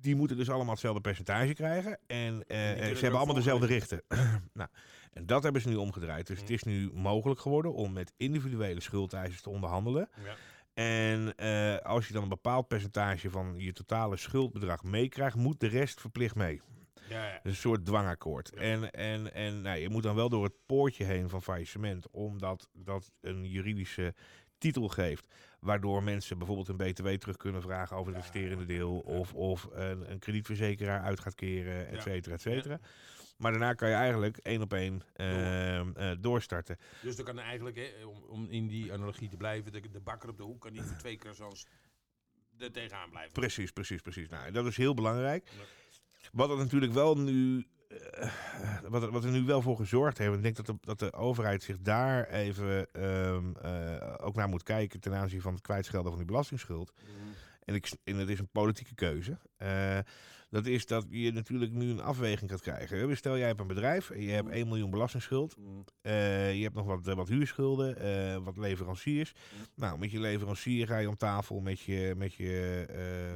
die 0.00 0.16
moeten 0.16 0.36
dus 0.36 0.50
allemaal 0.50 0.72
hetzelfde 0.72 1.00
percentage 1.00 1.54
krijgen. 1.54 1.98
En 2.06 2.44
ze 2.46 2.98
hebben 3.00 3.16
allemaal 3.16 3.34
dezelfde 3.34 3.66
richten. 3.66 4.02
nou, 4.52 4.68
en 5.12 5.26
dat 5.26 5.42
hebben 5.42 5.62
ze 5.62 5.68
nu 5.68 5.74
omgedraaid. 5.74 6.26
Dus 6.26 6.40
het 6.40 6.50
is 6.50 6.62
nu 6.62 6.90
mogelijk 6.94 7.40
geworden 7.40 7.74
om 7.74 7.92
met 7.92 8.12
individuele 8.16 8.80
schuldeisers 8.80 9.42
te 9.42 9.50
onderhandelen. 9.50 10.08
Ja. 10.24 10.34
En 10.78 11.32
uh, 11.36 11.76
als 11.76 12.06
je 12.06 12.12
dan 12.12 12.22
een 12.22 12.28
bepaald 12.28 12.68
percentage 12.68 13.30
van 13.30 13.54
je 13.56 13.72
totale 13.72 14.16
schuldbedrag 14.16 14.82
meekrijgt, 14.82 15.36
moet 15.36 15.60
de 15.60 15.66
rest 15.66 16.00
verplicht 16.00 16.34
mee. 16.34 16.60
Ja, 17.08 17.26
ja. 17.26 17.40
Dus 17.42 17.52
een 17.52 17.58
soort 17.58 17.84
dwangakkoord. 17.84 18.50
Ja. 18.54 18.60
En, 18.60 18.92
en, 18.92 19.34
en 19.34 19.60
nou, 19.60 19.78
je 19.78 19.88
moet 19.88 20.02
dan 20.02 20.14
wel 20.14 20.28
door 20.28 20.44
het 20.44 20.66
poortje 20.66 21.04
heen 21.04 21.28
van 21.28 21.42
faillissement, 21.42 22.10
omdat 22.10 22.68
dat 22.72 23.12
een 23.20 23.44
juridische 23.44 24.14
titel 24.58 24.88
geeft. 24.88 25.28
Waardoor 25.60 26.02
mensen 26.02 26.38
bijvoorbeeld 26.38 26.68
een 26.68 26.76
BTW 26.76 27.08
terug 27.08 27.36
kunnen 27.36 27.62
vragen 27.62 27.96
over 27.96 28.12
het 28.12 28.22
resterende 28.22 28.64
deel. 28.66 28.98
Of, 28.98 29.34
of 29.34 29.68
een, 29.72 30.10
een 30.10 30.18
kredietverzekeraar 30.18 31.02
uit 31.02 31.20
gaat 31.20 31.34
keren, 31.34 31.88
et 31.88 32.02
cetera, 32.02 32.34
et 32.34 32.40
cetera. 32.40 32.80
Maar 33.38 33.50
daarna 33.50 33.74
kan 33.74 33.88
je 33.88 33.94
eigenlijk 33.94 34.36
één 34.36 34.62
op 34.62 34.72
één 34.72 35.02
uh, 35.16 35.78
uh, 35.78 36.10
doorstarten. 36.20 36.78
Dus 37.02 37.16
dan 37.16 37.24
kan 37.24 37.38
eigenlijk, 37.38 37.76
hè, 37.76 38.04
om, 38.04 38.22
om, 38.22 38.46
in 38.50 38.66
die 38.66 38.92
analogie 38.92 39.28
te 39.28 39.36
blijven, 39.36 39.72
de, 39.72 39.90
de 39.90 40.00
bakker 40.00 40.28
op 40.28 40.36
de 40.36 40.42
hoek 40.42 40.60
kan 40.60 40.72
niet 40.72 40.82
voor 40.82 40.96
twee 40.96 41.16
keer 41.16 41.34
zoals 41.34 41.66
er 42.58 42.72
tegenaan 42.72 43.10
blijven. 43.10 43.32
Precies, 43.32 43.70
precies, 43.70 44.00
precies. 44.00 44.28
Nou, 44.28 44.50
dat 44.50 44.66
is 44.66 44.76
heel 44.76 44.94
belangrijk. 44.94 45.50
Wat 46.32 46.50
er 46.50 46.56
natuurlijk 46.56 46.92
wel 46.92 47.18
nu 47.18 47.66
uh, 47.88 48.32
wat, 48.88 49.02
er, 49.02 49.10
wat 49.10 49.24
er 49.24 49.30
nu 49.30 49.44
wel 49.44 49.62
voor 49.62 49.76
gezorgd 49.76 50.18
heeft, 50.18 50.34
ik 50.34 50.42
denk 50.42 50.56
dat 50.56 50.66
de, 50.66 50.74
dat 50.80 50.98
de 50.98 51.12
overheid 51.12 51.62
zich 51.62 51.78
daar 51.78 52.28
even 52.28 53.04
um, 53.04 53.54
uh, 53.64 54.14
ook 54.20 54.34
naar 54.34 54.48
moet 54.48 54.62
kijken 54.62 55.00
ten 55.00 55.14
aanzien 55.14 55.40
van 55.40 55.52
het 55.52 55.62
kwijtschelden 55.62 56.10
van 56.10 56.18
die 56.18 56.26
belastingsschuld. 56.26 56.92
Mm. 57.00 57.34
En, 57.68 57.74
ik, 57.74 57.92
en 58.04 58.16
het 58.16 58.28
is 58.28 58.38
een 58.38 58.48
politieke 58.48 58.94
keuze. 58.94 59.38
Uh, 59.62 59.98
dat 60.50 60.66
is 60.66 60.86
dat 60.86 61.06
je 61.10 61.32
natuurlijk 61.32 61.72
nu 61.72 61.90
een 61.90 62.00
afweging 62.00 62.50
gaat 62.50 62.60
krijgen. 62.60 63.16
Stel, 63.16 63.38
jij 63.38 63.46
hebt 63.46 63.60
een 63.60 63.66
bedrijf 63.66 64.10
en 64.10 64.22
je 64.22 64.30
hebt 64.30 64.48
1 64.48 64.62
mm. 64.62 64.68
miljoen 64.68 64.90
belastingsschuld. 64.90 65.56
Mm. 65.56 65.84
Uh, 66.02 66.54
je 66.54 66.62
hebt 66.62 66.74
nog 66.74 66.86
wat, 66.86 67.04
wat 67.04 67.28
huurschulden, 67.28 68.04
uh, 68.04 68.44
wat 68.44 68.56
leveranciers. 68.56 69.32
Mm. 69.32 69.64
Nou, 69.74 69.98
met 69.98 70.10
je 70.10 70.20
leverancier 70.20 70.86
ga 70.86 70.98
je 70.98 71.08
om 71.08 71.16
tafel, 71.16 71.60
met 71.60 71.80
je, 71.80 72.14
met 72.16 72.34
je 72.34 72.84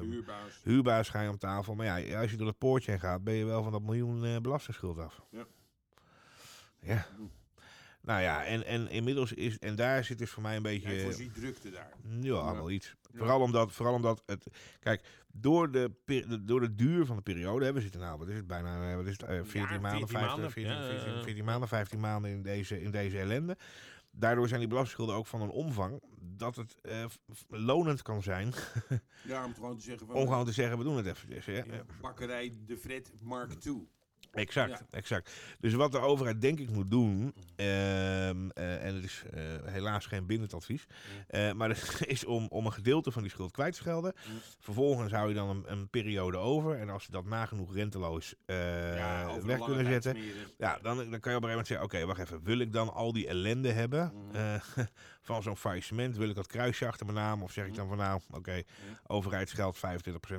huurbaas. 0.01 0.61
huurbaas 0.63 1.09
ga 1.09 1.23
je 1.23 1.29
om 1.29 1.39
tafel. 1.39 1.75
Maar 1.75 2.01
ja, 2.01 2.21
als 2.21 2.31
je 2.31 2.37
door 2.37 2.47
het 2.47 2.59
poortje 2.59 2.91
heen 2.91 3.01
gaat, 3.01 3.25
ben 3.25 3.35
je 3.35 3.45
wel 3.45 3.63
van 3.63 3.73
dat 3.73 3.83
miljoen 3.83 4.43
belastingsschuld 4.43 4.99
af. 4.99 5.23
Ja. 5.31 5.47
Ja. 6.81 7.07
Nou 8.03 8.23
ja, 8.23 8.45
en, 8.45 8.67
en 8.67 8.89
inmiddels 8.89 9.33
is, 9.33 9.59
en 9.59 9.77
daar 9.77 10.05
zit 10.05 10.19
dus 10.19 10.31
voor 10.31 10.43
mij 10.43 10.57
een 10.57 10.63
beetje... 10.63 10.95
Jij 10.95 11.03
voorziet 11.03 11.35
drukte 11.35 11.71
daar. 11.71 11.93
Ja, 12.21 12.35
ja. 12.35 12.55
wel 12.55 12.71
iets. 12.71 12.95
Vooral 13.15 13.41
omdat, 13.41 13.73
vooral 13.73 13.95
omdat 13.95 14.23
het, 14.27 14.47
kijk, 14.81 15.03
door 15.33 15.71
de, 15.71 15.91
door 16.41 16.61
de 16.61 16.75
duur 16.75 17.07
van 17.07 17.17
de 17.17 17.23
periode, 17.23 17.65
hè, 17.65 17.73
we 17.73 17.81
zitten 17.81 18.01
nou, 18.01 18.19
wat 18.19 18.29
is 18.29 18.37
het, 18.37 18.47
bijna 18.47 18.91
eh, 18.91 18.97
wat 18.97 19.07
is 19.07 19.17
het, 19.17 19.23
uh, 19.23 19.41
14 19.43 19.61
ja, 19.61 19.81
maanden, 19.81 20.09
15, 20.09 20.29
maanden. 20.29 20.51
14, 20.51 20.73
14, 20.73 21.01
14, 21.01 21.23
14, 21.23 21.45
maanden, 21.45 21.69
15 21.69 22.01
maanden 22.01 22.31
in 22.31 22.43
deze, 22.43 22.83
in 22.83 22.91
deze 22.91 23.19
ellende. 23.19 23.57
Daardoor 24.11 24.49
zijn 24.49 24.61
die 24.61 24.69
belastingschulden 24.69 25.17
ook 25.17 25.27
van 25.27 25.41
een 25.41 25.51
omvang 25.51 26.03
dat 26.21 26.57
het 26.57 26.77
uh, 26.83 27.05
lonend 27.49 28.03
kan 28.03 28.23
zijn. 28.23 28.53
ja, 29.25 29.45
om 29.45 29.55
gewoon 29.55 29.77
te 29.77 29.85
zeggen... 29.85 30.07
Van, 30.07 30.17
om 30.17 30.27
gewoon 30.27 30.45
te 30.45 30.53
zeggen, 30.53 30.79
we 30.79 30.85
doen 30.85 30.97
het 30.97 31.07
even. 31.07 31.55
Ja. 31.55 31.85
Bakkerij 32.01 32.55
De 32.67 32.77
Fred 32.77 33.13
Mark 33.21 33.65
II. 33.65 33.89
Exact, 34.33 34.85
exact. 34.91 35.33
Dus 35.61 35.75
wat 35.75 35.93
de 35.93 35.99
overheid 35.99 36.41
denk 36.41 36.59
ik 36.59 36.71
moet 36.71 36.91
doen, 36.91 37.35
uh, 37.57 37.67
uh, 37.67 38.85
en 38.85 38.95
het 38.95 39.05
is 39.05 39.23
uh, 39.35 39.41
helaas 39.65 40.07
geen 40.07 40.27
bindend 40.27 40.55
advies, 40.55 40.87
uh, 41.31 41.53
maar 41.53 41.69
dat 41.69 42.01
is 42.07 42.25
om, 42.25 42.47
om 42.49 42.67
een 42.67 42.73
gedeelte 42.73 43.13
van 43.13 43.23
die 43.23 43.31
schuld 43.31 43.53
kwijt 43.53 43.73
te 43.73 43.79
schelden. 43.79 44.13
Mm. 44.29 44.39
Vervolgens 44.59 45.13
hou 45.13 45.29
je 45.29 45.35
dan 45.35 45.49
een, 45.49 45.65
een, 45.67 45.89
periode 45.89 46.37
over 46.37 46.79
en 46.79 46.91
als 46.91 47.05
je 47.05 47.13
dat 47.13 47.25
nagenoeg 47.25 47.75
renteloos 47.75 48.35
ja, 48.47 49.41
weg 49.43 49.65
kunnen 49.65 49.87
zetten, 49.87 50.17
ja, 50.59 50.79
dan, 50.83 50.97
dan 50.97 51.21
kan 51.21 51.33
je 51.33 51.39
op 51.39 51.43
een 51.43 51.49
gegeven 51.49 51.49
moment 51.49 51.67
zeggen, 51.67 51.87
oké, 51.87 51.95
okay, 51.95 52.07
wacht 52.07 52.21
even, 52.21 52.45
wil 52.45 52.59
ik 52.59 52.73
dan 52.73 52.93
al 52.93 53.13
die 53.13 53.27
ellende 53.27 53.71
hebben 53.71 54.13
mm. 54.15 54.61
van 55.23 55.43
zo'n 55.43 55.57
faillissement? 55.57 56.17
Wil 56.17 56.29
ik 56.29 56.35
dat 56.35 56.47
kruisje 56.47 56.87
achter 56.87 57.07
mijn 57.07 57.19
naam? 57.19 57.43
Of 57.43 57.53
zeg 57.53 57.67
ik 57.67 57.75
dan 57.75 57.89
van 57.89 57.97
nou, 57.97 58.21
oké, 58.27 58.37
okay, 58.39 58.65
mm. 58.89 58.97
overheidsgeld 59.07 59.77
25% 59.77 59.81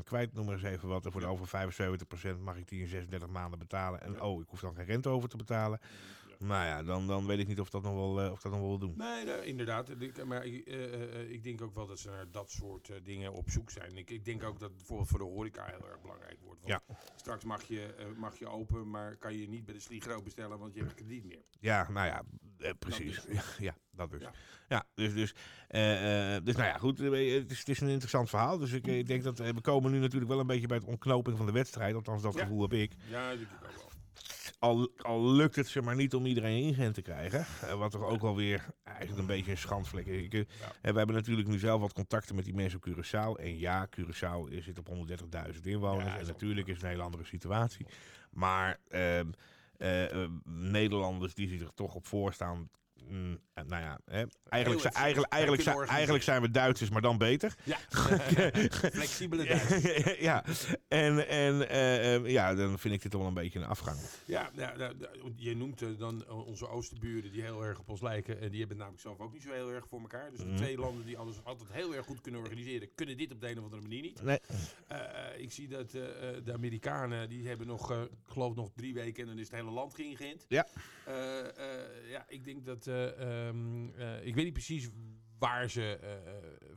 kwijt, 0.04 0.34
noem 0.34 0.46
maar 0.46 0.54
eens 0.54 0.63
even 0.63 0.88
wat, 0.88 1.06
en 1.06 1.12
voor 1.12 1.22
de 1.22 1.28
over 1.28 1.48
75% 2.38 2.40
mag 2.40 2.58
ik 2.58 2.68
die 2.68 2.82
in 2.82 2.88
36 2.88 3.30
maanden 3.30 3.60
betalen. 3.60 4.02
En 4.02 4.22
oh, 4.22 4.42
ik 4.42 4.48
hoef 4.50 4.60
dan 4.60 4.75
geen 4.75 4.86
rente 4.86 5.10
over 5.10 5.30
te 5.30 5.38
betalen. 5.38 5.80
Nou 6.40 6.66
ja, 6.66 6.84
dan, 6.84 7.08
dan 7.08 7.25
weet 7.25 7.40
ik 7.40 7.48
niet 7.48 7.60
of 7.60 7.70
dat 7.70 7.84
nog 7.84 7.94
wel, 7.94 8.25
uh, 8.25 8.32
of 8.32 8.42
dat 8.42 8.52
nog 8.52 8.62
wel 8.62 8.70
wil 8.70 8.78
doen. 8.78 8.94
Nee, 8.98 9.46
inderdaad. 9.46 9.90
Maar 10.25 10.48
uh, 10.48 11.30
ik 11.32 11.44
denk 11.44 11.62
ook 11.62 11.75
wel 11.75 11.88
dat 11.88 12.00
ze 12.00 12.10
naar 12.10 12.32
dat 12.32 12.52
soort 12.52 12.92
dingen 13.04 13.34
op 13.34 13.50
zoek 13.50 13.70
zijn. 13.70 13.98
Ik, 13.98 14.10
ik 14.10 14.25
denk 14.25 14.44
ook 14.44 14.60
dat 14.60 14.70
het 14.70 14.78
bijvoorbeeld 14.78 15.10
voor 15.10 15.20
de 15.20 15.25
horeca 15.25 15.66
heel 15.66 15.90
erg 15.90 16.02
belangrijk 16.02 16.38
wordt. 16.42 16.62
Want 16.62 16.82
ja. 16.88 16.96
straks 17.16 17.44
mag 17.44 17.63
je, 17.63 18.13
mag 18.18 18.40
je 18.40 18.48
open, 18.48 18.90
maar 18.90 19.16
kan 19.16 19.38
je 19.38 19.48
niet 19.48 19.66
bij 19.66 19.74
de 19.74 19.80
Sligro 19.80 20.22
bestellen, 20.22 20.60
want 20.60 20.74
je 20.74 20.80
hebt 20.80 20.94
krediet 20.94 21.25
meer. 21.25 21.44
Ja, 21.60 21.92
nou 21.92 22.08
ja, 22.08 22.24
precies. 22.74 23.22
Dus. 23.22 23.58
Ja, 23.60 23.75
dat 23.92 24.12
dus. 24.12 24.22
Ja, 24.22 24.32
ja 24.68 24.86
dus, 24.94 25.13
dus, 25.13 25.34
dus 26.44 26.56
nou 26.56 26.68
ja, 26.68 26.78
goed. 26.78 26.98
Het 26.98 27.52
is, 27.52 27.60
het 27.60 27.70
is 27.70 27.80
een 27.80 27.88
interessant 27.90 28.30
verhaal. 28.30 28.58
Dus 28.58 28.72
ik, 28.72 28.88
ik 28.88 29.08
denk 29.08 29.24
dat 29.24 29.38
we 29.38 29.62
komen 29.62 29.92
nu 29.92 30.00
natuurlijk 30.00 30.32
wel 30.32 30.40
een 30.40 30.48
beetje 30.48 30.68
bij 30.68 30.78
het 30.78 30.86
ontknoping 30.86 31.38
van 31.38 31.46
de 31.46 31.52
wedstrijd. 31.52 31.96
Althans, 31.96 32.22
dat 32.22 32.40
gevoel 32.40 32.62
heb 32.62 32.74
ik. 32.74 32.94
Ja, 33.10 33.30
dat 33.30 33.40
ik 33.40 33.48
ook 33.54 33.75
wel. 33.75 33.92
Al, 34.63 34.89
al 34.98 35.32
lukt 35.32 35.55
het 35.55 35.67
ze 35.67 35.82
maar 35.82 35.96
niet 35.96 36.15
om 36.15 36.25
iedereen 36.25 36.63
ingeënt 36.63 36.93
te 36.93 37.01
krijgen. 37.01 37.46
eh, 37.62 37.74
wat 37.74 37.91
toch 37.91 38.03
ook 38.03 38.22
wel 38.22 38.36
weer 38.36 38.65
eigenlijk 38.84 39.20
een 39.20 39.25
beetje 39.25 39.51
een 39.51 39.58
schandvlek 39.58 40.05
is. 40.05 40.24
Ik, 40.24 40.34
eh, 40.34 40.39
en 40.82 40.91
we 40.91 40.98
hebben 40.98 41.15
natuurlijk 41.15 41.48
nu 41.48 41.58
zelf 41.58 41.82
wat 41.82 41.93
contacten 41.93 42.36
met 42.36 42.46
die 42.46 42.53
mensen 42.53 42.79
op 42.84 42.89
Curaçao. 42.89 43.41
En 43.41 43.60
ja, 43.60 43.88
Curaçao 43.88 44.62
zit 44.62 44.79
op 44.79 44.88
130.000 44.88 45.65
inwoners. 45.65 46.05
Ja, 46.05 46.20
en 46.20 46.25
natuurlijk 46.25 46.67
is 46.67 46.74
het 46.74 46.84
een 46.84 46.89
hele 46.89 47.03
andere 47.03 47.25
situatie. 47.25 47.86
Maar 48.29 48.79
ehm, 48.88 49.27
eh, 49.77 50.24
eh, 50.24 50.29
Nederlanders 50.46 51.34
die 51.34 51.48
zich 51.48 51.62
er 51.62 51.74
toch 51.74 51.96
op 51.96 52.05
voorstaan. 52.05 52.70
Mm, 53.07 53.39
eh, 53.53 53.63
nou 53.63 53.83
ja, 53.83 54.00
hè, 54.05 54.24
eigenlijk, 54.50 54.81
zijn, 54.81 54.93
eigenlijk, 54.93 55.31
en 55.31 55.38
eigenlijk, 55.38 55.62
zijn, 55.62 55.88
eigenlijk 55.88 56.24
zijn 56.24 56.41
we 56.41 56.51
Duitsers, 56.51 56.89
maar 56.89 57.01
dan 57.01 57.17
beter. 57.17 57.55
Ja, 57.63 57.77
flexibele 58.93 59.45
Duitsers. 59.45 60.19
ja, 60.29 60.43
en, 60.88 61.27
en 61.27 61.69
eh, 61.69 62.15
eh, 62.15 62.25
ja, 62.25 62.53
dan 62.55 62.79
vind 62.79 62.93
ik 62.93 63.01
dit 63.01 63.12
toch 63.12 63.19
wel 63.19 63.29
een 63.29 63.36
beetje 63.36 63.60
een 63.60 63.65
afgang. 63.65 63.98
Ja, 64.25 64.51
nou, 64.55 64.95
je 65.36 65.55
noemt 65.55 66.00
dan 66.00 66.29
onze 66.29 66.67
oosterburen 66.67 67.31
die 67.31 67.41
heel 67.41 67.65
erg 67.65 67.79
op 67.79 67.89
ons 67.89 68.01
lijken. 68.01 68.41
En 68.41 68.50
die 68.50 68.60
hebben 68.60 68.77
namelijk 68.77 69.01
zelf 69.01 69.19
ook 69.19 69.33
niet 69.33 69.41
zo 69.43 69.51
heel 69.51 69.72
erg 69.72 69.88
voor 69.88 70.00
elkaar. 70.00 70.29
Dus 70.29 70.39
de 70.39 70.45
Mhm. 70.45 70.55
twee 70.55 70.77
landen 70.77 71.05
die 71.05 71.17
anders 71.17 71.43
altijd 71.43 71.72
heel 71.72 71.95
erg 71.95 72.05
goed 72.05 72.22
kunnen 72.22 72.41
organiseren, 72.41 72.89
kunnen 72.95 73.17
dit 73.17 73.31
op 73.31 73.41
de 73.41 73.50
een 73.50 73.57
of 73.57 73.63
andere 73.63 73.81
manier 73.81 74.01
niet. 74.01 74.22
Nee. 74.24 74.39
Ik 75.38 75.51
zie 75.51 75.67
dat 75.67 75.91
de 75.91 76.51
Amerikanen, 76.53 77.29
die 77.29 77.48
hebben 77.48 77.67
nog, 77.67 77.91
ik 77.91 78.10
geloof 78.27 78.55
nog 78.55 78.69
drie 78.75 78.93
weken 78.93 79.24
en 79.24 79.29
dan 79.29 79.38
is 79.39 79.48
het 79.48 79.55
hele 79.55 79.72
land 79.72 79.93
geïngeënt. 79.95 80.45
Ja. 80.48 80.67
Ja, 82.10 82.25
ik 82.27 82.43
denk 82.43 82.65
dat, 82.65 82.88
eh, 82.93 83.47
ehm, 83.47 83.89
eh, 83.89 84.25
ik 84.25 84.35
weet 84.35 84.43
niet 84.43 84.53
precies 84.53 84.89
waar 85.43 85.69
ze 85.69 85.97
eh, 85.97 86.12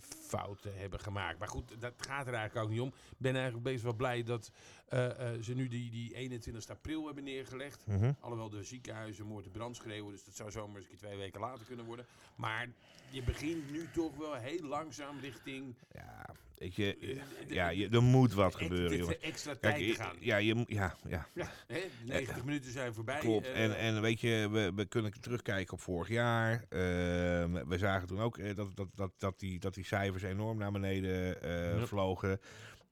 fouten 0.00 0.78
hebben 0.78 1.00
gemaakt. 1.00 1.38
Maar 1.38 1.48
goed, 1.48 1.80
dat 1.80 1.94
gaat 1.96 2.26
er 2.26 2.34
eigenlijk 2.34 2.66
ook 2.66 2.72
niet 2.72 2.80
om. 2.80 2.88
Ik 2.88 3.18
ben 3.18 3.34
eigenlijk 3.34 3.64
best 3.64 3.82
wel 3.82 3.94
blij 3.94 4.22
dat 4.22 4.50
eh, 4.88 5.34
eh, 5.34 5.42
ze 5.42 5.54
nu 5.54 5.68
die, 5.68 5.90
die 5.90 6.14
21 6.14 6.70
april 6.70 7.06
hebben 7.06 7.24
neergelegd. 7.24 7.86
Mhm. 7.86 8.12
Alhoewel 8.20 8.50
de 8.50 8.62
ziekenhuizen 8.62 9.26
moord 9.26 9.44
en 9.44 9.50
brand 9.50 9.76
schreeuwen, 9.76 10.12
dus 10.12 10.24
dat 10.24 10.34
zou 10.34 10.50
zomaar 10.50 10.76
eens 10.76 10.84
een 10.84 10.90
keer 10.90 10.98
twee 10.98 11.16
weken 11.16 11.40
later 11.40 11.66
kunnen 11.66 11.84
worden. 11.84 12.06
Maar 12.36 12.68
je 13.10 13.22
begint 13.22 13.70
nu 13.70 13.88
toch 13.92 14.16
wel 14.16 14.34
heel 14.34 14.62
langzaam 14.62 15.18
richting 15.20 15.74
Ja, 15.92 16.26
weet 16.58 16.74
je, 16.74 16.96
eh, 16.96 17.48
de- 17.48 17.54
ja, 17.54 17.68
je, 17.68 17.88
er 17.88 18.02
moet 18.02 18.32
wat 18.32 18.54
gebeuren, 18.54 18.90
de- 18.90 18.96
jongen. 18.96 19.16
de 19.20 19.26
extra 19.26 19.54
Kijk, 19.54 19.76
tijd 19.76 19.88
te 19.96 20.02
gaan. 20.02 20.16
ja, 20.20 20.36
je, 20.36 20.64
ja, 20.66 20.96
ja, 21.08 21.28
Ja, 21.34 21.50
hè, 21.66 21.80
90 22.04 22.44
minuten 22.44 22.70
zijn 22.72 22.94
voorbij. 22.94 23.18
klopt. 23.20 23.46
eh, 23.46 23.64
En, 23.64 23.78
en 23.78 24.00
weet 24.00 24.20
je, 24.20 24.48
we, 24.52 24.72
we 24.74 24.84
kunnen 24.86 25.12
terugkijken 25.20 25.72
op 25.72 25.80
vorig 25.80 26.08
jaar. 26.08 26.64
Ehm, 26.68 27.68
we 27.68 27.78
zagen 27.78 28.08
toen 28.08 28.20
ook 28.20 28.38
eh, 28.38 28.54
dat, 28.56 28.76
dat, 28.76 28.88
dat, 28.94 29.12
dat, 29.18 29.38
die, 29.38 29.58
dat 29.58 29.74
die 29.74 29.84
cijfers 29.84 30.22
enorm 30.22 30.58
naar 30.58 30.72
beneden 30.72 31.42
eh, 31.42 31.82
vlogen. 31.82 32.40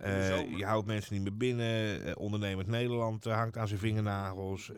Eh, 0.04 0.56
je 0.58 0.64
houdt 0.64 0.86
mensen 0.86 1.14
niet 1.14 1.22
meer 1.22 1.36
binnen. 1.36 2.04
Eh, 2.04 2.12
ondernemend 2.16 2.68
Nederland 2.68 3.26
eh, 3.26 3.34
hangt 3.34 3.56
aan 3.56 3.68
zijn 3.68 3.80
vingernagels. 3.80 4.70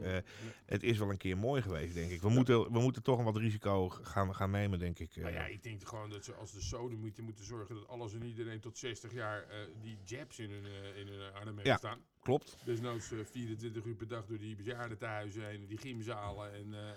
Het 0.67 0.83
is 0.83 0.99
wel 0.99 1.11
een 1.11 1.17
keer 1.17 1.37
mooi 1.39 1.63
geweest, 1.63 1.95
denk 1.95 2.11
ik. 2.11 2.21
We, 2.21 2.29
moeten, 2.29 2.73
we 2.73 2.81
moeten 2.81 3.03
toch 3.03 3.19
een 3.19 3.25
wat 3.25 3.37
risico 3.37 3.89
gaan, 3.89 4.35
gaan 4.35 4.51
nemen, 4.51 4.79
denk 4.79 4.99
ik. 4.99 5.17
Nou 5.17 5.33
ja, 5.33 5.47
ik 5.47 5.63
denk 5.63 5.89
gewoon 5.89 6.11
dat 6.11 6.25
ze 6.25 6.35
als 6.35 6.53
de 6.53 6.61
sodemieten 6.61 7.25
moeten 7.25 7.45
zorgen 7.45 7.75
dat 7.75 7.89
alles 7.89 8.15
en 8.15 8.25
iedereen 8.25 8.61
tot 8.61 8.79
60 8.79 9.13
jaar 9.13 9.47
die 9.81 9.99
jabs 10.05 10.39
in 10.39 10.51
hun, 10.51 10.65
in 10.97 11.07
hun 11.09 11.33
armen 11.33 11.65
Ja. 11.65 11.77
staan. 11.77 12.01
Klopt. 12.27 12.57
Desnoods 12.65 13.13
eh, 13.13 13.19
24 13.31 13.85
uur 13.85 13.95
per 13.95 14.09
dag 14.09 14.27
door 14.27 14.39
die 14.39 14.57
bejaardentehuizen 14.57 15.47
heen, 15.47 15.67
die 15.67 15.79
gymzalen 15.79 16.53
en, 16.55 16.75
eh 16.75 16.79
en, 16.81 16.95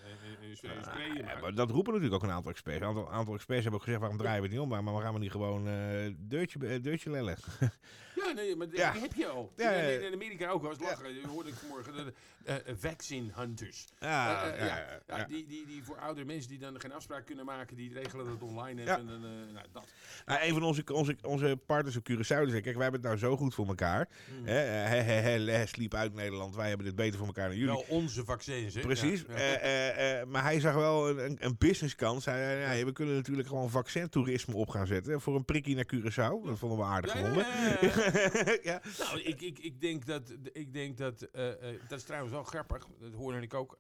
en, 0.62 0.70
en, 0.94 1.18
en 1.18 1.26
Ja, 1.26 1.40
maar 1.42 1.54
dat 1.54 1.70
roepen 1.72 1.94
natuurlijk 1.94 2.24
ook 2.24 2.30
een 2.30 2.36
aantal 2.36 2.52
experts. 2.52 2.82
Een 2.82 2.88
aantal, 2.88 3.12
aantal 3.12 3.34
experts 3.34 3.62
hebben 3.62 3.80
ook 3.80 3.84
gezegd, 3.86 4.02
waarom 4.02 4.20
draaien 4.20 4.42
we 4.42 4.48
het 4.48 4.56
niet 4.56 4.64
om? 4.64 4.70
Maar, 4.70 4.84
maar 4.84 5.02
gaan 5.02 5.14
we 5.14 5.20
niet 5.20 5.32
gewoon 5.32 5.68
eh 5.68 6.14
deurtje, 6.18 6.68
eh, 6.68 6.82
deurtje 6.82 7.10
lellen? 7.10 7.38
Ja, 8.26 8.32
nee, 8.32 8.56
maar 8.56 8.68
Ja. 8.72 8.92
die 8.92 9.02
heb 9.02 9.14
je 9.14 9.28
al. 9.28 9.54
Ja. 9.58 9.72
In, 9.72 10.02
in 10.06 10.14
Amerika 10.14 10.50
ook, 10.50 10.64
als 10.66 10.80
lachen. 10.80 11.14
Je 11.14 11.28
hoorde 11.28 11.50
ik 11.50 11.56
vanmorgen 11.56 11.94
de 11.94 12.14
eh, 12.44 12.56
eh, 12.56 12.62
vaccine 12.78 13.32
hunters. 13.36 13.86
Ja, 14.00 14.44
Eh, 14.44 14.62
eh, 14.62 14.68
ja, 14.68 15.18
ja, 15.18 15.24
Die, 15.26 15.46
die, 15.48 15.66
die 15.66 15.84
voor 15.84 15.98
oudere 16.00 16.26
mensen 16.26 16.50
die 16.50 16.60
dan 16.60 16.80
geen 16.80 16.92
afspraak 16.94 17.26
kunnen 17.26 17.46
maken, 17.46 17.76
die 17.76 17.94
regelen 17.94 18.26
dat 18.26 18.42
online. 18.42 18.84
En, 18.84 19.06
dan, 19.08 19.16
eh, 19.24 19.30
nou, 19.54 19.66
dat. 19.72 19.94
Nou, 20.26 20.42
een 20.44 20.54
van 20.54 20.64
onze, 20.64 20.84
onze, 20.94 21.18
onze 21.22 21.60
partners 21.66 21.96
op 21.96 22.10
Curaçao 22.12 22.20
zei, 22.50 22.62
kijk, 22.62 22.76
wij 22.76 22.84
hebben 22.84 22.92
het 23.02 23.04
nou 23.04 23.18
zo 23.18 23.38
goed 23.38 23.54
voor 23.54 23.68
elkaar. 23.68 24.10
Mm. 24.40 24.46
Hè, 24.46 24.56
he, 25.22 25.66
sliep 25.66 25.94
uit 25.94 26.14
Nederland, 26.14 26.56
wij 26.56 26.68
hebben 26.68 26.86
dit 26.86 26.96
beter 26.96 27.18
voor 27.18 27.28
elkaar 27.28 27.48
dan 27.48 27.58
jullie. 27.58 27.74
Wel 27.74 27.86
onze 27.88 28.26
vaccins, 28.26 28.74
hè? 28.74 28.82
Precies. 28.82 29.24
Ja. 29.28 29.34
Eh, 29.34 29.54
eh, 29.54 30.22
eh, 30.22 30.28
maar 30.28 30.44
hij 30.44 30.60
zag 30.60 30.74
wel 30.74 31.10
een, 31.10 31.38
een, 31.40 31.56
businesskans. 31.58 32.26
Hij 32.26 32.38
zei, 32.38 32.80
ja, 32.80 32.86
we 32.86 32.92
kunnen 32.92 33.16
natuurlijk 33.16 33.48
gewoon 33.48 33.70
vaccintoerisme 33.70 34.56
op 34.56 34.70
gaan 34.70 34.88
zetten. 34.88 35.22
Voor 35.22 35.36
een 35.36 35.46
prikkie 35.46 35.76
naar 35.76 35.90
Curaçao. 35.96 36.46
Dat 36.46 36.60
vonden 36.60 36.78
we 36.78 36.84
aardig 36.84 37.12
gevonden. 37.12 37.46
ja. 38.72 38.82
Nou, 38.98 39.22
ik, 39.22 39.42
ik, 39.42 39.60
ik 39.60 39.82
denk 39.82 40.06
dat, 40.06 40.34
ik 40.52 40.74
denk 40.74 40.98
dat 40.98 41.28
dat 41.88 41.98
is 41.98 42.04
trouwens 42.04 42.34
wel 42.34 42.44
grappig, 42.44 42.88
dat 43.00 43.14
hoorde 43.14 43.42
ik 43.42 43.54
ook, 43.54 43.78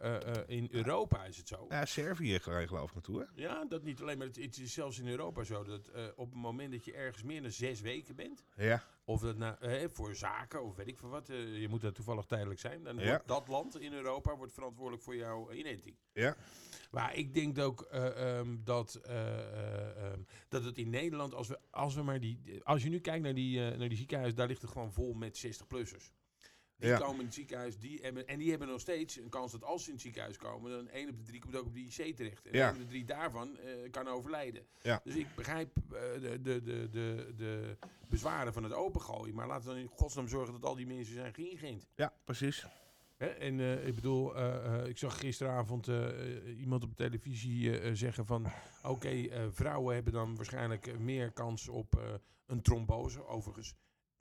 in 0.47 0.67
Europa 0.71 1.25
is 1.25 1.37
het 1.37 1.47
zo. 1.47 1.65
Ja, 1.69 1.85
Servië 1.85 2.39
geloof 2.39 2.87
ik 2.87 2.93
naartoe, 2.93 3.19
hè? 3.19 3.41
Ja, 3.41 3.65
dat 3.69 3.83
niet 3.83 4.01
alleen, 4.01 4.17
maar 4.17 4.27
het, 4.27 4.35
het 4.35 4.59
is 4.59 4.73
zelfs 4.73 4.99
in 4.99 5.07
Europa 5.07 5.43
zo 5.43 5.63
dat 5.63 5.89
op 6.15 6.29
het 6.31 6.41
moment 6.41 6.71
dat 6.71 6.85
je 6.85 6.93
ergens 6.93 7.23
meer 7.23 7.41
dan 7.41 7.51
zes 7.51 7.81
weken 7.81 8.15
bent, 8.15 8.43
Ja. 8.55 8.83
Of 9.03 9.21
dat 9.21 9.37
nou, 9.37 9.55
eh, 9.59 9.87
voor 9.89 10.15
zaken 10.15 10.63
of 10.63 10.75
weet 10.75 10.87
ik 10.87 10.97
veel 10.97 11.09
wat, 11.09 11.29
eh, 11.29 11.61
je 11.61 11.67
moet 11.67 11.81
dat 11.81 11.95
toevallig 11.95 12.25
tijdelijk 12.25 12.59
zijn, 12.59 12.83
dan 12.83 12.97
Ja. 12.97 13.07
wordt 13.09 13.27
dat 13.27 13.47
land 13.47 13.79
in 13.79 13.93
Europa 13.93 14.35
wordt 14.37 14.53
verantwoordelijk 14.53 15.03
voor 15.03 15.15
jouw 15.15 15.51
inenting. 15.51 15.95
Ja. 16.13 16.35
Maar 16.91 17.15
ik 17.15 17.33
denk 17.33 17.57
ook 17.59 17.81
eh, 17.81 18.37
ehm, 18.39 18.57
dat, 18.63 18.95
eh, 18.95 19.39
eh, 19.39 20.11
ehm, 20.11 20.19
dat 20.49 20.63
het 20.63 20.77
in 20.77 20.89
Nederland, 20.89 21.33
als 21.33 21.47
we, 21.47 21.59
als 21.69 21.95
we 21.95 22.01
maar 22.03 22.19
die. 22.19 22.63
Als 22.63 22.83
je 22.83 22.89
nu 22.89 22.99
kijkt 22.99 23.23
naar 23.23 23.33
die, 23.33 23.69
eh, 23.71 23.77
naar 23.77 23.89
die 23.89 23.97
ziekenhuis, 23.97 24.35
daar 24.35 24.47
ligt 24.47 24.61
het 24.61 24.71
gewoon 24.71 24.93
vol 24.93 25.13
met 25.13 25.37
60-plussers. 25.37 26.11
Die 26.79 26.89
Ja. 26.89 26.97
komen 26.97 27.19
in 27.19 27.25
het 27.25 27.33
ziekenhuis, 27.33 27.77
die 27.79 27.99
hebben, 28.01 28.27
en 28.27 28.39
die 28.39 28.49
hebben 28.49 28.67
nog 28.67 28.79
steeds 28.79 29.15
een 29.17 29.29
kans 29.29 29.51
dat 29.51 29.63
als 29.63 29.81
ze 29.81 29.87
in 29.87 29.93
het 29.93 30.01
ziekenhuis 30.03 30.37
komen, 30.37 30.71
dan 30.71 30.87
één 30.89 31.09
op 31.09 31.17
de 31.17 31.23
drie 31.23 31.39
komt 31.39 31.55
ook 31.55 31.65
op 31.65 31.73
die 31.73 31.85
IC 31.85 32.15
terecht. 32.15 32.45
En 32.45 32.53
Ja. 32.57 32.65
één 32.65 32.73
op 32.73 32.79
de 32.81 32.87
drie 32.87 33.05
daarvan 33.05 33.57
eh, 33.57 33.91
kan 33.91 34.07
overlijden. 34.07 34.65
Ja. 34.81 35.01
Dus 35.03 35.15
ik 35.15 35.27
begrijp 35.35 35.77
eh, 35.77 36.01
de, 36.21 36.41
de, 36.41 36.61
de, 36.63 36.89
de, 36.89 37.33
de 37.37 37.77
bezwaren 38.09 38.53
van 38.53 38.63
het 38.63 38.73
opengooien. 38.73 39.35
Maar 39.35 39.47
laten 39.47 39.67
we 39.67 39.73
dan 39.73 39.81
in 39.81 39.87
godsnaam 39.87 40.27
zorgen 40.27 40.53
dat 40.53 40.65
al 40.65 40.75
die 40.75 40.87
mensen 40.87 41.13
zijn 41.13 41.33
geïngeënt. 41.33 41.87
Ja, 41.95 42.13
precies. 42.23 42.65
Hè, 43.17 43.25
en 43.27 43.59
eh, 43.59 43.87
ik 43.87 43.95
bedoel, 43.95 44.35
eh, 44.35 44.75
eh, 44.81 44.87
ik 44.87 44.97
zag 44.97 45.19
gisteravond 45.19 45.87
eh, 45.87 46.07
eh, 46.37 46.59
iemand 46.59 46.83
op 46.83 46.95
televisie 46.95 47.79
eh, 47.79 47.87
eh, 47.87 47.95
zeggen 47.95 48.25
van... 48.25 48.47
Oké, 48.83 49.09
eh, 49.09 49.45
vrouwen 49.51 49.95
hebben 49.95 50.13
dan 50.13 50.35
waarschijnlijk 50.35 50.87
eh, 50.87 50.97
meer 50.97 51.31
kans 51.31 51.67
op 51.67 51.95
eh, 51.99 52.13
een 52.45 52.61
trombose. 52.61 53.25
Overigens, 53.27 53.69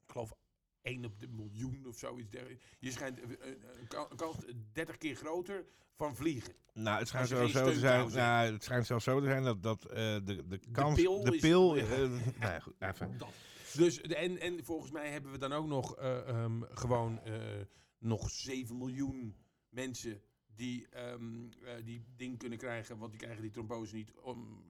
ik 0.05 0.11
geloof 0.11 0.33
1 0.81 1.05
op 1.05 1.19
de 1.19 1.27
miljoen 1.27 1.85
of 1.87 1.97
zoiets. 1.97 2.29
dergelijks. 2.29 2.63
Je 2.79 2.91
schijnt 2.91 3.19
eh, 3.19 3.31
eh, 3.31 3.55
een 3.79 3.87
ka- 3.87 4.07
een 4.09 4.17
kans 4.17 4.35
30 4.73 4.97
keer 4.97 5.15
groter 5.15 5.65
van 5.95 6.15
vliegen. 6.15 6.53
Nou, 6.73 6.99
het 6.99 7.07
schijnt, 7.07 7.29
je 7.29 7.35
zo, 7.49 7.71
te 7.71 7.79
zijn, 7.79 8.11
nou, 8.11 8.53
het 8.53 8.63
schijnt 8.63 8.85
zelfs 8.85 9.03
zo 9.03 9.19
te 9.19 9.25
zijn 9.25 9.43
dat, 9.43 9.63
dat 9.63 9.85
eh, 9.85 9.95
de, 9.95 10.47
de 10.47 10.59
kans... 10.71 10.95
pil 11.01 11.23
de 11.23 11.35
is- 11.35 11.41
pil 11.41 11.75
eh, 11.77 11.87
nou 11.99 12.11
ja, 12.39 12.59
goed, 12.59 12.73
even. 12.79 13.17
Dat. 13.17 13.29
Dus, 13.73 14.01
de- 14.01 14.15
en, 14.15 14.39
en 14.39 14.63
volgens 14.63 14.91
mij 14.91 15.09
hebben 15.09 15.31
we 15.31 15.37
dan 15.37 15.53
ook 15.53 15.67
nog 15.67 15.95
eh, 15.97 16.27
ehm, 16.29 16.61
gewoon 16.69 17.19
nog 17.99 18.29
7 18.29 18.77
miljoen 18.77 19.35
mensen 19.69 20.21
die 20.55 20.87
ehm, 20.89 21.45
eh, 21.63 21.85
die 21.85 22.05
ding 22.15 22.37
kunnen 22.37 22.57
krijgen, 22.57 22.97
want 22.97 23.11
die 23.11 23.19
krijgen 23.21 23.41
die 23.41 23.51
trombose 23.51 23.95
niet 23.95 24.11
om, 24.21 24.63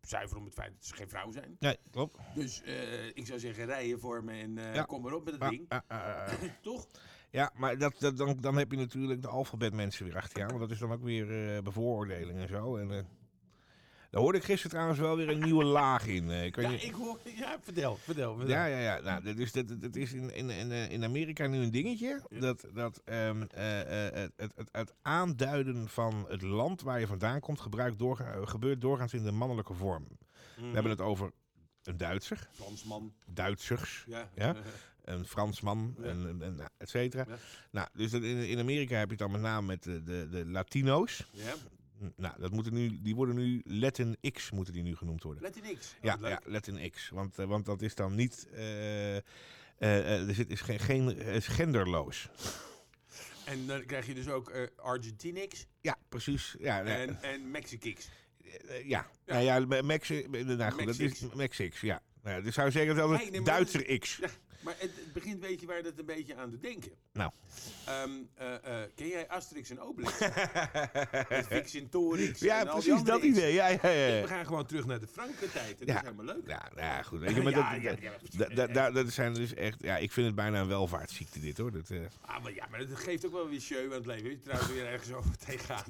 zuiver 0.00 0.36
om 0.36 0.44
het 0.44 0.54
feit 0.54 0.72
dat 0.72 0.84
ze 0.84 0.94
geen 0.94 1.08
vrouw 1.08 1.30
zijn. 1.32 1.56
Nee, 1.58 1.76
klopt. 1.90 2.18
Dus 2.34 2.62
eh, 2.62 3.06
ik 3.06 3.26
zou 3.26 3.38
zeggen, 3.38 3.64
rijden 3.64 4.00
voor 4.00 4.24
me 4.24 4.32
en 4.32 4.58
eh, 4.58 4.74
Ja. 4.74 4.82
kom 4.82 5.02
maar 5.02 5.12
op 5.12 5.24
met 5.24 5.32
het 5.32 5.42
Maar, 5.42 5.50
ding. 5.50 5.68
Toch? 6.62 6.86
Ja, 7.30 7.52
maar 7.54 7.78
dat, 7.78 7.94
dat, 7.98 8.16
dan, 8.16 8.36
dan 8.40 8.56
heb 8.56 8.70
je 8.70 8.76
natuurlijk 8.76 9.22
de 9.22 9.28
alfabetmensen 9.28 10.04
weer 10.04 10.16
achter 10.16 10.38
je 10.38 10.44
aan. 10.44 10.48
Want 10.50 10.60
dat 10.60 10.70
is 10.70 10.78
dan 10.78 10.92
ook 10.92 11.02
weer 11.02 11.54
eh, 11.56 11.62
bevooroordeling 11.62 12.38
en 12.38 12.48
zo. 12.48 12.76
En, 12.76 13.06
daar 14.12 14.20
hoorde 14.22 14.38
ik 14.38 14.44
gisteren 14.44 14.70
trouwens 14.70 14.98
wel 14.98 15.16
weer 15.16 15.28
een 15.28 15.40
nieuwe 15.42 15.64
laag 15.64 16.06
in. 16.06 16.30
eh, 16.30 16.44
ik 16.44 16.60
Ja, 16.60 16.70
niet- 16.70 16.82
ik 16.82 16.92
hoor, 16.92 17.18
ja, 17.36 17.58
vertel, 17.62 17.96
vertel. 17.96 18.36
vertel. 18.36 18.54
Ja, 18.56 18.64
ja, 18.66 18.78
ja. 18.78 19.00
Nou, 19.00 19.22
dat 19.24 19.36
is, 19.38 19.52
dat, 19.52 19.80
dat 19.80 19.96
is 19.96 20.12
in, 20.12 20.34
in, 20.34 20.50
in, 20.50 20.72
eh, 20.72 21.02
Amerika 21.02 21.46
nu 21.46 21.58
een 21.58 21.70
dingetje. 21.70 22.20
Dat, 22.40 22.66
dat 22.74 23.00
ehm, 23.04 23.42
eh, 23.42 23.64
het, 24.12 24.32
het, 24.36 24.52
het, 24.72 24.94
aanduiden 25.02 25.88
van 25.88 26.26
het 26.28 26.42
land 26.42 26.82
waar 26.82 27.00
je 27.00 27.06
vandaan 27.06 27.40
komt 27.40 27.60
gebruikt 27.60 27.98
doorga- 27.98 28.44
gebeurt 28.44 28.80
doorgaans 28.80 29.12
in 29.14 29.24
de 29.24 29.32
mannelijke 29.32 29.74
vorm. 29.74 30.02
Mhm. 30.56 30.66
We 30.66 30.72
hebben 30.72 30.90
het 30.92 31.00
over 31.00 31.32
een 31.82 31.96
Duitser, 31.96 32.48
Fransman. 32.52 33.12
Duitsers, 33.26 34.04
Ja. 34.08 34.28
Ja? 34.34 34.56
een 35.04 35.24
Fransman, 35.26 35.94
Ja. 35.98 36.04
en, 36.04 36.26
en, 36.28 36.42
en, 36.42 36.54
nou, 36.54 36.68
et 36.78 36.88
cetera. 36.90 37.24
Ja. 37.28 37.36
Nou, 37.70 37.88
dus 37.92 38.12
in, 38.12 38.22
in 38.24 38.58
Amerika 38.58 38.94
heb 38.96 39.04
je 39.04 39.10
het 39.10 39.18
dan 39.18 39.30
met 39.30 39.40
name 39.40 39.66
met 39.66 39.82
de, 39.82 40.02
de, 40.02 40.28
de 40.30 40.46
Latino's. 40.46 41.26
ja. 41.32 41.52
Nou, 42.16 42.40
dat 42.40 42.50
moeten 42.52 42.72
nu, 42.74 42.98
die 43.02 43.14
worden 43.14 43.34
nu 43.34 43.62
Latin 43.64 44.16
X 44.32 44.50
moeten 44.50 44.74
die 44.74 44.82
nu 44.82 44.96
genoemd 44.96 45.22
worden. 45.22 45.42
Let 45.42 45.56
in 45.56 45.62
niks. 45.62 45.94
Oh, 45.94 46.04
Ja, 46.04 46.16
leuk. 46.20 46.30
ja 46.30 46.40
Latin 46.44 46.90
X. 46.90 47.08
Want, 47.08 47.38
eh, 47.38 47.46
want 47.46 47.66
dat 47.66 47.82
is 47.82 47.94
dan 47.94 48.14
niet. 48.14 48.48
eh, 48.52 49.16
er 50.28 50.34
zit, 50.34 50.50
is 50.50 50.60
geen, 50.60 50.78
geen 50.80 51.16
is 51.18 51.46
genderloos. 51.46 52.28
En 53.44 53.66
dan 53.66 53.84
krijg 53.86 54.06
je 54.06 54.14
dus 54.14 54.28
ook 54.28 54.70
Argentinix 54.76 55.66
Ja, 55.80 55.96
precies. 56.08 56.54
Ja, 56.58 56.82
en, 56.84 57.22
en 57.22 57.50
Mexicix. 57.50 58.08
eh, 58.68 58.88
ja. 58.88 59.06
Nou 59.26 59.42
ja, 59.42 59.58
Me- 59.60 59.82
Mexi, 59.82 60.26
nou 60.30 60.70
goed, 60.72 60.86
dat 60.86 60.98
is 60.98 61.20
Mexix. 61.34 61.80
Ja. 61.80 62.02
Nou, 62.22 62.36
ja, 62.36 62.42
dus 62.42 62.54
zou 62.54 62.70
zeggen 62.70 62.96
dat 62.96 63.10
het 63.10 63.30
maar 63.32 63.44
Duitser 63.44 63.98
X. 63.98 64.16
Ja. 64.16 64.28
Maar 64.62 64.74
het, 64.78 64.90
het 64.94 65.12
begint, 65.12 65.40
weet 65.40 65.60
je 65.60 65.66
waar 65.66 65.82
dat 65.82 65.98
een 65.98 66.04
beetje 66.06 66.36
aan 66.36 66.50
doet 66.50 66.62
denken? 66.62 66.92
Nou. 67.12 67.30
Ehm, 67.86 68.10
eh, 68.34 68.54
eh, 68.54 68.88
ken 68.94 69.08
jij 69.08 69.28
Asterix 69.28 69.70
en 69.70 69.80
Obelix? 69.80 70.18
Met 71.28 71.46
Vixintorix 71.46 72.40
Ja, 72.40 72.60
en 72.60 72.66
precies 72.66 73.02
dat 73.02 73.22
idee. 73.22 73.52
Ja, 73.52 73.66
ja, 73.68 73.88
ja. 73.88 74.20
We 74.20 74.24
gaan 74.26 74.46
gewoon 74.46 74.66
terug 74.66 74.86
naar 74.86 75.00
de 75.00 75.06
Franken-tijd. 75.06 75.78
Dat 75.78 75.88
Ja. 75.88 75.94
is 75.94 76.00
helemaal 76.00 76.24
leuk. 76.24 76.46
Ja, 76.48 76.68
nou 76.74 76.86
ja, 76.86 77.02
goed. 77.02 77.20
Weet 77.20 77.34
je, 77.34 77.42
maar 77.46 77.52
dat, 78.56 78.74
dat- 78.74 78.94
dat 78.94 79.12
zijn 79.12 79.34
dus 79.34 79.54
echt... 79.54 79.82
Ja, 79.82 79.96
ik 79.96 80.12
vind 80.12 80.26
het 80.26 80.34
bijna 80.34 80.60
een 80.60 80.68
welvaartsziekte 80.68 81.40
dit, 81.40 81.58
hoor. 81.58 81.72
Dat, 81.72 81.90
eh, 81.90 82.00
Ah, 82.20 82.42
maar 82.42 82.54
ja, 82.54 82.66
maar 82.70 82.86
dat 82.86 82.98
geeft 82.98 83.26
ook 83.26 83.32
wel 83.32 83.48
weer 83.48 83.60
show 83.60 83.84
aan 83.84 83.90
het 83.92 84.06
leven. 84.06 84.22
Weet 84.24 84.32
je 84.38 84.42
trouwens 84.42 84.72
weer 84.72 84.86
ergens 84.86 85.12
over 85.18 85.36
tegenaan. 85.38 85.84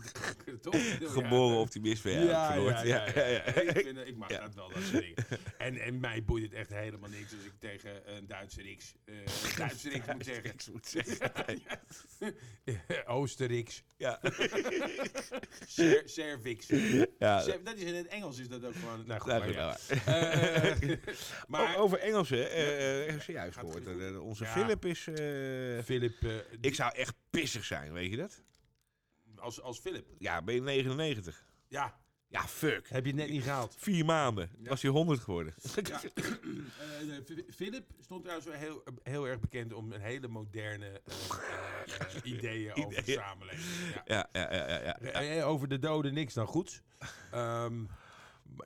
Toch? 0.61 0.75
geboren 1.13 1.57
verwoord. 1.99 2.23
ja, 2.23 2.55
ja, 2.55 3.07
ja, 3.15 3.27
ja. 3.27 3.45
Ik, 3.45 3.81
vind, 3.85 3.99
ik 3.99 4.17
mag 4.17 4.29
dat 4.29 4.55
wel, 4.55 4.69
dat 4.69 4.83
soort 4.83 5.03
dingen. 5.03 5.25
En, 5.59 5.77
en 5.79 6.01
mij 6.01 6.23
boeit 6.25 6.43
het 6.43 6.53
echt 6.53 6.71
helemaal 6.71 7.11
niks 7.11 7.33
als 7.33 7.45
ik 7.45 7.53
tegen 7.59 8.17
een 8.17 8.27
Duitse 8.27 8.62
X, 8.79 8.95
eh 9.05 9.15
een 9.19 9.57
Duitse 9.57 9.89
X 9.89 10.07
moet 10.15 10.25
zeggen. 10.25 10.55
Moet 10.73 10.87
zeggen. 10.87 11.63
Oosterix, 13.07 13.83
Ja. 13.97 14.21
Ser, 15.67 16.03
Cervix. 16.09 16.67
Ja, 17.19 17.41
Cer- 17.41 17.65
dat 17.65 17.77
is 17.77 17.83
in 17.83 17.95
het 17.95 18.07
Engels 18.07 18.39
is 18.39 18.49
dat 18.49 18.65
ook 18.65 18.75
gewoon... 18.75 19.07
Nou 19.07 19.21
goed, 19.21 19.31
Nou, 19.33 19.41
maar 19.45 19.53
ja. 19.53 19.77
Eh, 20.05 20.97
maar 21.49 21.77
O- 21.77 21.81
Over 21.81 21.99
Engelsen, 21.99 22.51
eh, 22.51 23.09
eh, 23.09 23.21
je 23.21 23.33
juist 23.33 23.59
gehoord. 23.59 23.85
het 23.85 24.01
eh, 24.01 24.23
onze 24.25 24.45
Ja. 24.45 24.51
Philip 24.53 24.85
is... 24.85 25.07
eh, 25.07 25.15
Philip, 25.85 26.23
eh, 26.23 26.37
ik 26.61 26.75
zou 26.75 26.95
echt 26.97 27.15
pissig 27.31 27.65
zijn, 27.65 27.93
weet 27.93 28.11
je 28.11 28.17
dat? 28.17 28.43
als, 29.37 29.61
als 29.61 29.79
Philip. 29.79 30.07
Ja, 30.19 30.43
ben 30.43 30.55
je 30.55 30.61
99? 30.61 31.47
Ja, 31.69 32.01
Ja, 32.33 32.47
fuck. 32.47 32.89
heb 32.89 33.05
je 33.05 33.11
het 33.11 33.21
net 33.21 33.31
niet 33.31 33.43
gehaald. 33.43 33.75
Vier 33.79 34.05
maanden. 34.05 34.51
Ja. 34.63 34.69
Was 34.69 34.83
hij 34.83 34.91
100 34.91 35.21
geworden. 35.21 35.55
Ja. 35.83 36.01
Eh, 36.03 37.39
Philip 37.55 37.85
stond 38.01 38.23
trouwens 38.23 38.49
wel 38.49 38.59
heel, 38.59 38.83
heel 39.03 39.29
erg 39.29 39.41
bekend 39.41 39.73
om 39.73 39.93
een 39.93 40.01
hele 40.01 40.29
moderne 40.29 40.87
eh, 40.87 42.01
eh, 42.01 42.33
ideeën 42.33 42.75
over 42.75 43.05
de 43.05 43.13
samenleving. 43.13 43.95
Ja. 44.05 44.29
Ja, 44.33 44.53
ja, 44.53 44.69
ja, 44.69 44.97
ja. 45.13 45.21
ja. 45.21 45.43
Over 45.43 45.69
de 45.69 45.79
doden 45.79 46.15
niks 46.15 46.35
dan 46.35 46.47
goeds. 46.47 46.83
Ehm, 47.31 47.85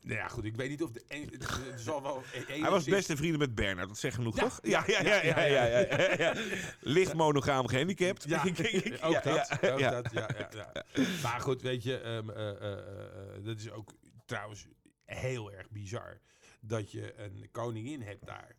nou 0.02 0.18
ja, 0.18 0.28
goed, 0.28 0.44
ik 0.44 0.56
weet 0.56 0.68
niet 0.68 0.82
of 0.82 0.90
de... 0.90 1.02
en- 1.08 1.22
Het, 1.22 1.48
het 1.70 1.80
zal 1.80 2.02
wel 2.02 2.22
e- 2.48 2.60
Hij 2.60 2.70
was 2.70 2.84
beste 2.84 3.16
vrienden 3.16 3.38
met 3.38 3.54
Bernard, 3.54 3.88
dat 3.88 3.98
zegt 3.98 4.14
genoeg, 4.14 4.36
Ja. 4.36 4.42
toch? 4.42 4.58
Ja, 4.62 4.84
ja, 4.86 5.02
ja, 5.02 5.22
ja, 5.22 5.42
ja, 5.44 6.14
ja. 6.18 6.34
Licht 6.80 7.14
monogaam 7.14 7.66
gehandicapt. 7.66 8.24
Ja, 8.28 8.42
ook 8.44 9.12
Ja, 9.12 9.20
dat. 9.20 9.50
ook 9.72 9.80
dat 9.80 10.12
ja, 10.12 10.28
ja, 10.38 10.48
ja. 10.52 10.72
Maar 11.22 11.40
goed, 11.40 11.62
weet 11.62 11.82
je, 11.82 11.98
ehm, 11.98 12.30
eh, 12.30 12.48
eh, 12.50 12.72
eh, 12.72 13.44
dat 13.44 13.58
is 13.58 13.70
ook 13.70 13.94
trouwens 14.24 14.66
heel 15.04 15.52
erg 15.52 15.70
bizar. 15.70 16.20
Dat 16.60 16.90
je 16.92 17.14
een 17.20 17.48
koningin 17.52 18.02
hebt 18.02 18.26
daar. 18.26 18.56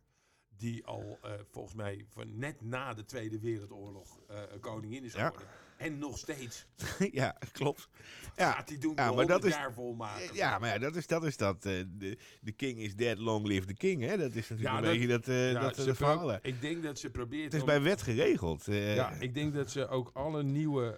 Die 0.57 0.85
al 0.85 1.19
volgens 1.51 1.75
mij 1.75 2.05
van 2.09 2.37
net 2.37 2.61
na 2.61 2.93
de 2.93 3.05
Tweede 3.05 3.39
Wereldoorlog 3.39 4.19
een 4.27 4.59
koningin 4.59 5.03
is 5.03 5.13
Ja. 5.13 5.33
En 5.77 5.97
nog 5.97 6.17
steeds 6.17 6.65
Ja, 7.11 7.35
klopt. 7.51 7.89
Ja, 8.35 8.51
gaat 8.51 8.69
hij 8.69 8.77
doen 8.77 8.93
ja, 8.95 9.11
maar 9.11 9.25
dat 9.27 9.43
is- 9.43 9.53
jaar 9.53 9.73
volmaken. 9.73 10.35
ja, 10.35 10.59
maar 10.59 10.69
ja, 10.69 10.77
dat 10.79 10.95
is 10.95 11.07
dat. 11.07 11.23
Is 11.25 11.37
dat 11.37 11.65
eh, 11.65 11.83
de, 11.87 12.17
de 12.41 12.51
king 12.51 12.79
is 12.79 12.95
dead, 12.95 13.17
long 13.17 13.45
live 13.47 13.65
the 13.67 13.73
king. 13.73 14.01
Hè? 14.01 14.17
Dat 14.17 14.35
is 14.35 14.49
natuurlijk 14.49 14.61
Ja, 14.69 14.77
een 14.77 14.83
dat- 14.83 14.91
beetje 14.91 15.07
dat, 15.07 15.27
eh 15.27 15.51
Ja, 15.51 15.59
dat 15.59 15.75
ze 15.75 15.83
de 15.85 15.95
verhalen. 15.95 16.39
Ik 16.41 16.61
denk 16.61 16.83
dat 16.83 16.99
ze 16.99 17.09
probeert 17.09 17.43
Het 17.43 17.53
is 17.53 17.59
om- 17.59 17.65
bij 17.65 17.81
wet 17.81 18.01
geregeld. 18.01 18.67
eh. 18.67 18.95
Ja, 18.95 19.11
ik 19.19 19.33
denk 19.33 19.53
dat 19.53 19.71
ze 19.71 19.87
ook 19.87 20.09
alle 20.13 20.43
nieuwe 20.43 20.97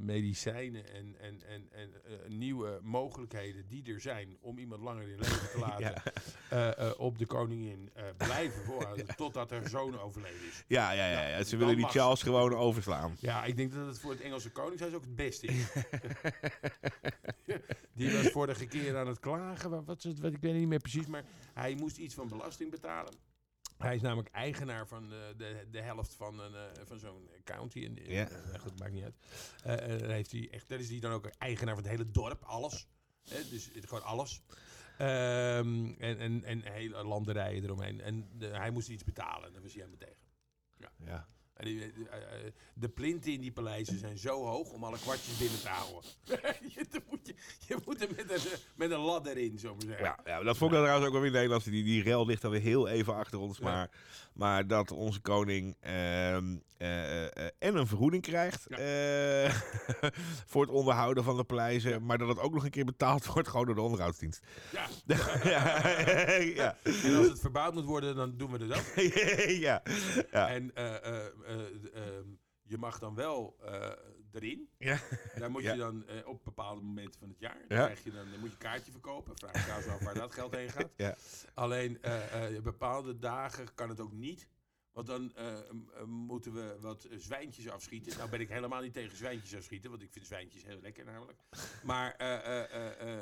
medicijnen 0.00 0.92
en, 0.94 1.14
en, 1.20 1.42
en, 1.48 1.68
en 1.72 2.38
nieuwe 2.38 2.78
mogelijkheden 2.82 3.64
die 3.68 3.92
er 3.94 4.00
zijn 4.00 4.36
om 4.40 4.58
iemand 4.58 4.82
langer 4.82 5.02
in 5.08 5.18
leven 5.18 5.50
te 5.50 5.58
laten 5.66 6.02
Ja. 6.50 6.90
op 6.92 7.18
de 7.18 7.26
koningin 7.26 7.90
blijven 8.16 8.64
voorhouden 8.64 9.06
totdat 9.16 9.50
haar 9.50 9.68
zoon 9.68 10.00
overleden 10.00 10.46
is. 10.50 10.64
Ja, 10.66 10.92
ja, 10.92 11.10
ja. 11.10 11.26
Ja, 11.28 11.44
Ze 11.44 11.56
willen 11.56 11.76
die 11.76 11.86
Charles 11.86 12.22
gewoon 12.22 12.54
overslaan. 12.54 13.16
Ja, 13.20 13.44
ik 13.44 13.56
denk 13.56 13.69
dat 13.70 13.86
het 13.86 13.98
voor 13.98 14.10
het 14.10 14.20
Engelse 14.20 14.50
koningshuis 14.50 14.92
ook 14.94 15.00
het 15.04 15.14
beste 15.16 15.46
is. 15.46 15.72
Die 17.94 18.12
was 18.12 18.26
vorige 18.30 18.66
keer 18.66 18.96
aan 18.96 19.06
het 19.06 19.18
klagen. 19.20 19.84
Wat, 19.84 20.02
het, 20.02 20.20
wat, 20.20 20.32
ik 20.32 20.40
weet 20.40 20.54
niet 20.54 20.68
meer 20.68 20.78
precies, 20.78 21.06
maar 21.06 21.24
hij 21.54 21.74
moest 21.74 21.96
iets 21.96 22.14
van 22.14 22.28
belasting 22.28 22.70
betalen. 22.70 23.14
Hij 23.78 23.94
is 23.94 24.00
namelijk 24.02 24.28
eigenaar 24.34 24.86
van 24.86 25.08
de, 25.08 25.34
de, 25.36 25.66
de 25.70 25.80
helft 25.80 26.14
van, 26.14 26.40
een, 26.40 26.54
eh, 26.54 26.82
van 26.84 26.98
zo'n 26.98 27.28
county. 27.44 27.84
En, 27.84 28.12
Ja. 28.12 28.28
eh, 28.28 28.60
goed, 28.60 28.78
maakt 28.78 28.92
niet 28.92 29.04
uit. 29.04 29.16
Eh, 29.64 29.98
dan 29.98 30.10
heeft 30.10 30.32
hij 30.32 30.48
echt, 30.50 30.68
daar 30.68 30.78
is 30.78 30.88
hij 30.90 30.98
dan 31.00 31.12
ook 31.12 31.26
eigenaar 31.26 31.74
van 31.74 31.82
het 31.82 31.92
hele 31.92 32.10
dorp, 32.10 32.42
alles. 32.42 32.88
Dus 33.50 33.70
het- 33.74 33.86
gewoon 33.88 34.04
alles. 34.04 34.42
Ehm, 34.98 35.86
en, 35.98 36.18
en, 36.18 36.44
en 36.44 36.62
hele 36.72 37.04
landerijen 37.04 37.64
eromheen. 37.64 38.00
En 38.00 38.28
de- 38.38 38.46
hij 38.46 38.70
moest 38.70 38.88
iets 38.88 39.04
betalen 39.04 39.46
en 39.46 39.52
daar 39.52 39.62
was 39.62 39.72
hij 39.74 39.82
helemaal 39.84 40.06
tegen. 40.08 40.28
Ja. 40.76 40.92
En 40.98 41.26
eh, 41.66 41.82
eh, 41.82 42.52
De 42.74 42.88
plinten 42.88 43.32
in 43.32 43.40
die 43.40 43.52
paleizen 43.52 43.98
zijn 43.98 44.18
zo 44.18 44.44
hoog 44.44 44.70
om 44.72 44.84
alle 44.84 44.98
kwartjes 44.98 45.38
binnen 45.38 45.60
te 45.60 45.68
houden. 45.68 46.10
je, 46.74 47.00
moet 47.10 47.26
je, 47.26 47.34
je 47.68 47.76
moet 47.84 48.02
er 48.02 48.08
met 48.16 48.30
een, 48.30 48.58
met 48.74 48.90
een 48.90 48.98
ladder 48.98 49.38
in, 49.38 49.58
zo 49.58 49.74
maar 49.74 49.86
zeggen. 49.86 50.04
Ja, 50.04 50.18
ja, 50.24 50.42
dat 50.42 50.56
vond 50.56 50.72
ik 50.72 50.78
trouwens 50.78 51.06
ook 51.06 51.12
wel 51.12 51.22
weer 51.22 51.30
Nederlands. 51.30 51.64
Die, 51.64 51.84
die 51.84 52.02
rel 52.02 52.26
ligt 52.26 52.42
dan 52.42 52.50
weer 52.50 52.60
heel 52.60 52.88
even 52.88 53.14
achter 53.14 53.38
ons. 53.38 53.60
Maar, 53.60 53.90
maar 54.32 54.66
dat 54.66 54.90
onze 54.90 55.20
koning 55.20 55.76
ehm, 55.80 56.56
eh, 56.76 57.24
eh, 57.24 57.50
en 57.58 57.76
een 57.76 57.86
vergoeding 57.86 58.22
krijgt 58.22 58.66
Ja. 58.68 58.76
eh, 58.76 59.54
voor 60.50 60.62
het 60.62 60.70
onderhouden 60.70 61.24
van 61.24 61.36
de 61.36 61.44
paleizen. 61.44 62.04
Maar 62.06 62.18
dat 62.18 62.28
het 62.28 62.38
ook 62.38 62.54
nog 62.54 62.64
een 62.64 62.70
keer 62.70 62.84
betaald 62.84 63.26
wordt 63.26 63.48
gewoon 63.48 63.66
door 63.66 63.74
de 63.74 63.80
onderhoudsdienst. 63.80 64.46
Ja. 64.72 64.86
ja, 65.50 65.88
ja. 66.38 66.76
En 67.04 67.16
als 67.16 67.28
het 67.28 67.40
verbouwd 67.40 67.74
moet 67.74 67.84
worden, 67.84 68.16
dan 68.16 68.36
doen 68.36 68.50
we 68.50 68.66
dat 68.66 68.78
ook. 68.78 68.84
ja. 69.66 69.82
ja. 70.30 70.48
En 70.48 70.72
je 72.70 72.78
mag 72.78 72.98
dan 72.98 73.14
wel 73.14 73.56
eh, 73.64 73.90
erin. 74.32 74.68
Ja. 74.78 74.98
Daar 75.38 75.50
moet 75.50 75.62
Ja. 75.62 75.72
je 75.72 75.78
dan 75.78 76.06
eh, 76.06 76.26
op 76.26 76.44
bepaalde 76.44 76.80
momenten 76.80 77.20
van 77.20 77.28
het 77.28 77.38
jaar. 77.38 77.58
Dan, 77.68 77.78
Ja. 77.78 77.84
krijg 77.84 78.04
je 78.04 78.10
dan, 78.10 78.30
dan 78.30 78.40
moet 78.40 78.48
je 78.48 78.54
een 78.54 78.58
kaartje 78.62 78.90
verkopen. 78.90 79.36
Vraag 79.38 79.54
ik 79.54 79.60
trouwens 79.60 79.88
af 79.88 80.02
waar 80.04 80.14
dat 80.14 80.32
geld 80.32 80.54
heen 80.54 80.70
gaat. 80.70 80.94
Ja. 80.96 81.16
Alleen 81.54 82.02
eh, 82.02 82.60
bepaalde 82.62 83.18
dagen 83.18 83.74
kan 83.74 83.88
het 83.88 84.00
ook 84.00 84.12
niet. 84.12 84.48
Want 84.92 85.06
dan 85.06 85.32
moeten 86.06 86.52
we 86.52 86.76
wat 86.80 87.08
zwijntjes 87.10 87.68
afschieten. 87.68 88.16
Nou 88.18 88.30
ben 88.30 88.40
ik 88.40 88.48
helemaal 88.48 88.82
niet 88.82 88.92
tegen 88.92 89.16
zwijntjes 89.16 89.56
afschieten. 89.56 89.90
Want 89.90 90.02
ik 90.02 90.12
vind 90.12 90.26
zwijntjes 90.26 90.64
heel 90.64 90.80
lekker 90.80 91.04
namelijk. 91.04 91.38
Maar, 91.82 92.14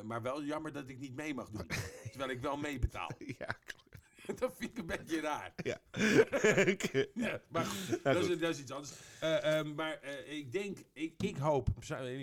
maar 0.05 0.23
wel 0.23 0.43
jammer 0.43 0.73
dat 0.73 0.89
ik 0.89 0.99
niet 0.99 1.15
mee 1.15 1.35
mag 1.35 1.51
doen. 1.51 1.67
Terwijl 2.11 2.31
ik 2.31 2.41
wel 2.41 2.57
meebetaal. 2.57 3.11
Ja, 3.19 3.57
dat 4.41 4.53
vind 4.57 4.71
ik 4.71 4.79
een 4.79 4.87
beetje 4.87 5.21
raar. 5.21 5.53
ja. 5.57 5.81
Ja, 7.15 7.41
maar 7.49 7.65
goed, 7.65 8.05
dat, 8.05 8.17
goed. 8.17 8.31
is, 8.31 8.39
dat 8.39 8.51
is 8.51 8.61
iets 8.61 8.73
anders. 8.73 8.93
Eh, 9.21 9.59
ehm, 9.59 9.75
maar 9.75 9.99
eh, 10.01 10.37
ik 10.39 10.53
denk, 10.53 10.79
ik, 10.93 11.15
ik 11.19 11.37
hoop, 11.37 11.69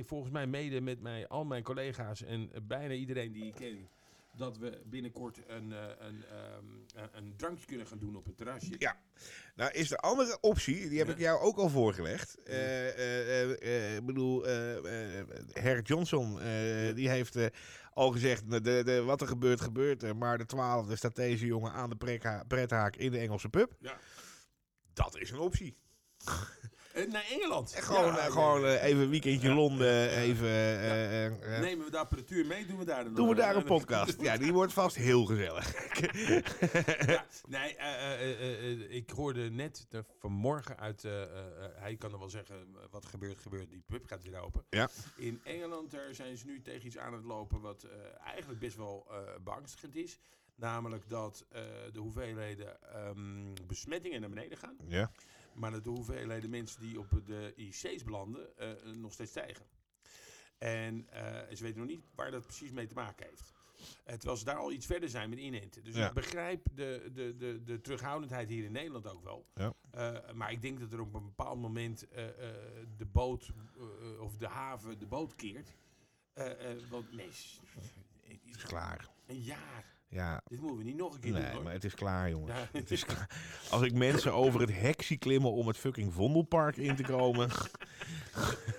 volgens 0.06 0.32
mij 0.32 0.48
mede 0.48 0.82
met 0.82 1.02
mij, 1.02 1.28
al 1.28 1.46
mijn 1.46 1.64
collega's 1.64 2.24
en 2.24 2.52
bijna 2.64 2.94
iedereen 2.94 3.32
die 3.32 3.46
ik 3.46 3.54
ken, 3.56 3.90
dat 4.38 4.58
we 4.58 4.82
binnenkort 4.86 5.40
een, 5.48 5.74
eh, 5.74 5.80
een, 6.00 6.24
ehm, 6.26 7.04
een, 7.04 7.10
een 7.14 7.34
drankje 7.38 7.66
kunnen 7.66 7.88
gaan 7.88 8.00
doen 8.00 8.16
op 8.16 8.26
het 8.26 8.38
terrasje. 8.38 8.76
Ja. 8.78 9.00
Nou 9.56 9.72
is 9.72 9.90
de 9.90 9.98
andere 9.98 10.38
optie, 10.42 10.90
die 10.90 10.98
heb 10.98 11.08
Ja. 11.08 11.14
ik 11.14 11.20
jou 11.20 11.40
ook 11.40 11.58
al 11.58 11.70
voorgelegd. 11.70 12.38
Ik 13.98 14.06
bedoel, 14.06 14.44
Herr 15.54 15.82
Johnson, 15.82 16.40
die 16.96 17.10
heeft 17.10 17.38
al 17.96 18.12
gezegd, 18.12 18.52
de, 18.52 18.84
de, 18.84 19.04
wat 19.04 19.22
er 19.22 19.28
gebeurt, 19.28 19.62
gebeurt 19.62 20.04
er. 20.04 20.16
Maar 20.16 20.38
de 20.38 20.46
twaalfde 20.46 20.96
staat 20.96 21.16
deze 21.16 21.46
jongen 21.46 21.72
aan 21.72 21.90
de 21.90 21.96
pretha- 21.96 22.44
prethaak 22.48 22.96
in 22.96 23.12
de 23.12 23.18
Engelse 23.18 23.50
pub. 23.50 23.76
Ja. 23.80 23.98
Dat 24.94 25.18
is 25.18 25.32
een 25.32 25.40
optie. 25.40 25.76
Eh, 26.96 27.12
naar 27.12 27.26
Engeland. 27.30 27.76
Gewoon 27.76 28.06
Ja, 28.06 28.18
eh, 28.18 28.32
gewoon 28.32 28.64
eh, 28.64 28.76
eh, 28.76 28.84
even 28.84 29.02
een 29.02 29.10
weekendje 29.10 29.54
Londen, 29.54 30.10
even... 30.10 30.50
Nemen 31.62 31.86
we 31.86 31.92
de 31.92 31.98
apparatuur 31.98 32.46
mee, 32.46 32.66
doen 32.66 32.78
we 32.78 32.86
daar 32.86 33.04
dan 33.04 33.14
Doen 33.14 33.28
we 33.28 33.36
daar 33.36 33.56
een 33.56 33.64
podcast. 33.76 34.22
Ja, 34.22 34.38
die 34.38 34.54
wordt 34.54 34.74
vast 34.74 34.96
heel 34.96 35.26
gezellig. 35.26 35.74
ja, 37.08 37.26
nee, 37.48 37.78
ik 38.90 39.10
hoorde 39.10 39.50
net 39.50 39.88
vanmorgen 40.20 40.78
uit, 40.78 41.02
hij 41.76 41.96
kan 41.96 42.12
er 42.12 42.20
wel 42.20 42.30
zeggen, 42.30 42.76
wat 42.92 43.06
gebeurt, 43.06 43.40
gebeurt, 43.40 43.70
die 43.70 43.84
pub 43.86 44.06
gaat 44.06 44.24
weer 44.24 44.40
open. 44.40 44.66
Ja. 44.70 44.90
In 45.18 45.42
Engeland 45.44 45.92
daar 45.92 46.16
zijn 46.16 46.38
ze 46.38 46.46
nu 46.46 46.62
tegen 46.62 46.86
iets 46.86 46.98
aan 46.98 47.14
het 47.14 47.24
lopen 47.24 47.62
wat 47.62 47.88
eigenlijk 48.24 48.60
best 48.60 48.78
wel 48.78 49.08
beangstigend 49.44 49.96
is. 49.96 50.20
Namelijk 50.56 51.10
dat 51.10 51.46
de 51.92 52.00
hoeveelheden 52.00 52.92
ehm, 52.94 53.54
besmettingen 53.68 54.22
naar 54.22 54.30
beneden 54.30 54.58
gaan. 54.58 54.76
Ja. 54.88 55.12
Maar 55.56 55.72
dat 55.72 55.84
de 55.84 55.90
hoeveelheden 55.90 56.50
mensen 56.50 56.82
die 56.82 57.00
op 57.00 57.22
de 57.26 57.54
IC's 57.56 58.04
belanden 58.04 58.58
eh, 58.58 58.72
nog 58.94 59.14
steeds 59.14 59.32
stijgen. 59.32 59.66
En 60.58 61.08
eh, 61.10 61.56
ze 61.56 61.64
weten 61.64 61.80
nog 61.80 61.88
niet 61.90 62.04
waar 62.16 62.32
dat 62.32 62.44
precies 62.44 62.72
mee 62.72 62.88
te 62.88 62.94
maken 62.96 63.26
heeft. 63.26 63.54
Eh, 64.04 64.14
terwijl 64.16 64.38
ze 64.38 64.46
daar 64.46 64.56
al 64.58 64.72
iets 64.72 64.86
verder 64.86 65.10
zijn 65.10 65.30
met 65.30 65.40
inenten. 65.40 65.84
Dus 65.84 65.96
Ja. 65.96 66.08
ik 66.08 66.14
begrijp 66.14 66.68
de, 66.74 67.10
de, 67.14 67.36
de, 67.38 67.64
de 67.64 67.82
terughoudendheid 67.82 68.50
hier 68.50 68.64
in 68.64 68.72
Nederland 68.72 69.08
ook 69.08 69.24
wel. 69.24 69.46
Ja. 69.54 69.74
Maar 70.34 70.52
ik 70.52 70.62
denk 70.62 70.80
dat 70.80 70.94
er 70.94 71.00
op 71.02 71.14
een 71.14 71.24
bepaald 71.26 71.60
moment 71.60 72.08
de 72.98 73.06
boot 73.12 73.52
of 74.20 74.38
de 74.38 74.48
haven 74.48 75.00
de 75.00 75.06
boot 75.06 75.36
keert. 75.36 75.74
Want 76.90 77.12
nee, 77.12 77.28
Is 77.28 78.64
klaar. 78.64 79.10
een 79.26 79.42
jaar. 79.42 79.95
Ja, 80.10 80.42
Dit 80.48 80.60
moeten 80.60 80.78
we 80.78 80.84
niet 80.84 80.98
nog 80.98 81.14
een 81.14 81.20
keer 81.20 81.32
doen, 81.32 81.42
nee, 81.42 81.60
maar 81.60 81.74
het 81.74 81.84
is 81.84 81.94
klaar, 81.96 82.30
jongens. 82.30 82.52
Ja. 82.52 82.80
Het 82.80 82.92
is 82.92 83.06
klaar. 83.06 83.30
Als 83.70 83.82
ik 83.82 83.94
mensen 83.94 84.34
over 84.34 84.60
het 84.62 84.72
hek 84.80 85.02
zie 85.02 85.18
klimmen 85.18 85.52
om 85.52 85.68
het 85.68 85.78
fucking 85.78 86.14
Vondelpark 86.14 86.78
in 86.78 86.96
te 86.96 87.04
komen. 87.04 87.50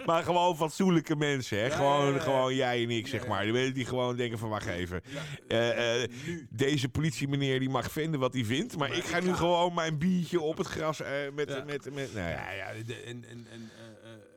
Maar 0.06 0.24
gewoon 0.24 0.56
fatsoenlijke 0.58 1.16
mensen, 1.16 1.58
hè? 1.58 1.66
Ja, 1.66 1.76
gewoon, 1.76 2.08
ja, 2.08 2.14
ja. 2.14 2.20
gewoon 2.20 2.56
jij 2.56 2.84
en 2.84 2.90
ik, 2.90 3.08
zeg 3.08 3.22
Ja, 3.24 3.28
maar. 3.28 3.38
ja. 3.38 3.44
Die 3.44 3.54
mensen 3.54 3.74
die 3.74 3.86
gewoon 3.86 4.16
denken 4.16 4.38
van, 4.40 4.50
wacht 4.50 4.66
even. 4.68 5.02
Ja, 5.06 5.22
Eh, 5.48 6.04
eh, 6.04 6.10
deze 6.50 6.90
politiemeneer 6.90 7.60
die 7.60 7.70
mag 7.70 7.92
vinden 7.92 8.20
wat 8.20 8.34
hij 8.34 8.46
vindt, 8.46 8.78
maar, 8.78 8.90
Maar 8.90 8.98
ik 8.98 9.04
ga 9.04 9.20
nu 9.20 9.34
gewoon 9.34 9.74
mijn 9.74 9.98
biertje 9.98 10.42
op 10.42 10.58
het 10.58 10.68
gras 10.68 11.02
eh, 11.02 11.12
met, 11.34 11.50
Ja. 11.50 11.64
met, 11.64 11.94
met, 11.94 12.14
nou 12.14 12.30
ja. 12.30 12.52
Ja, 12.52 12.52
ja, 12.52 12.84
de- 12.86 12.96
en, 12.96 13.26
en, 13.30 13.48
en, 13.52 13.70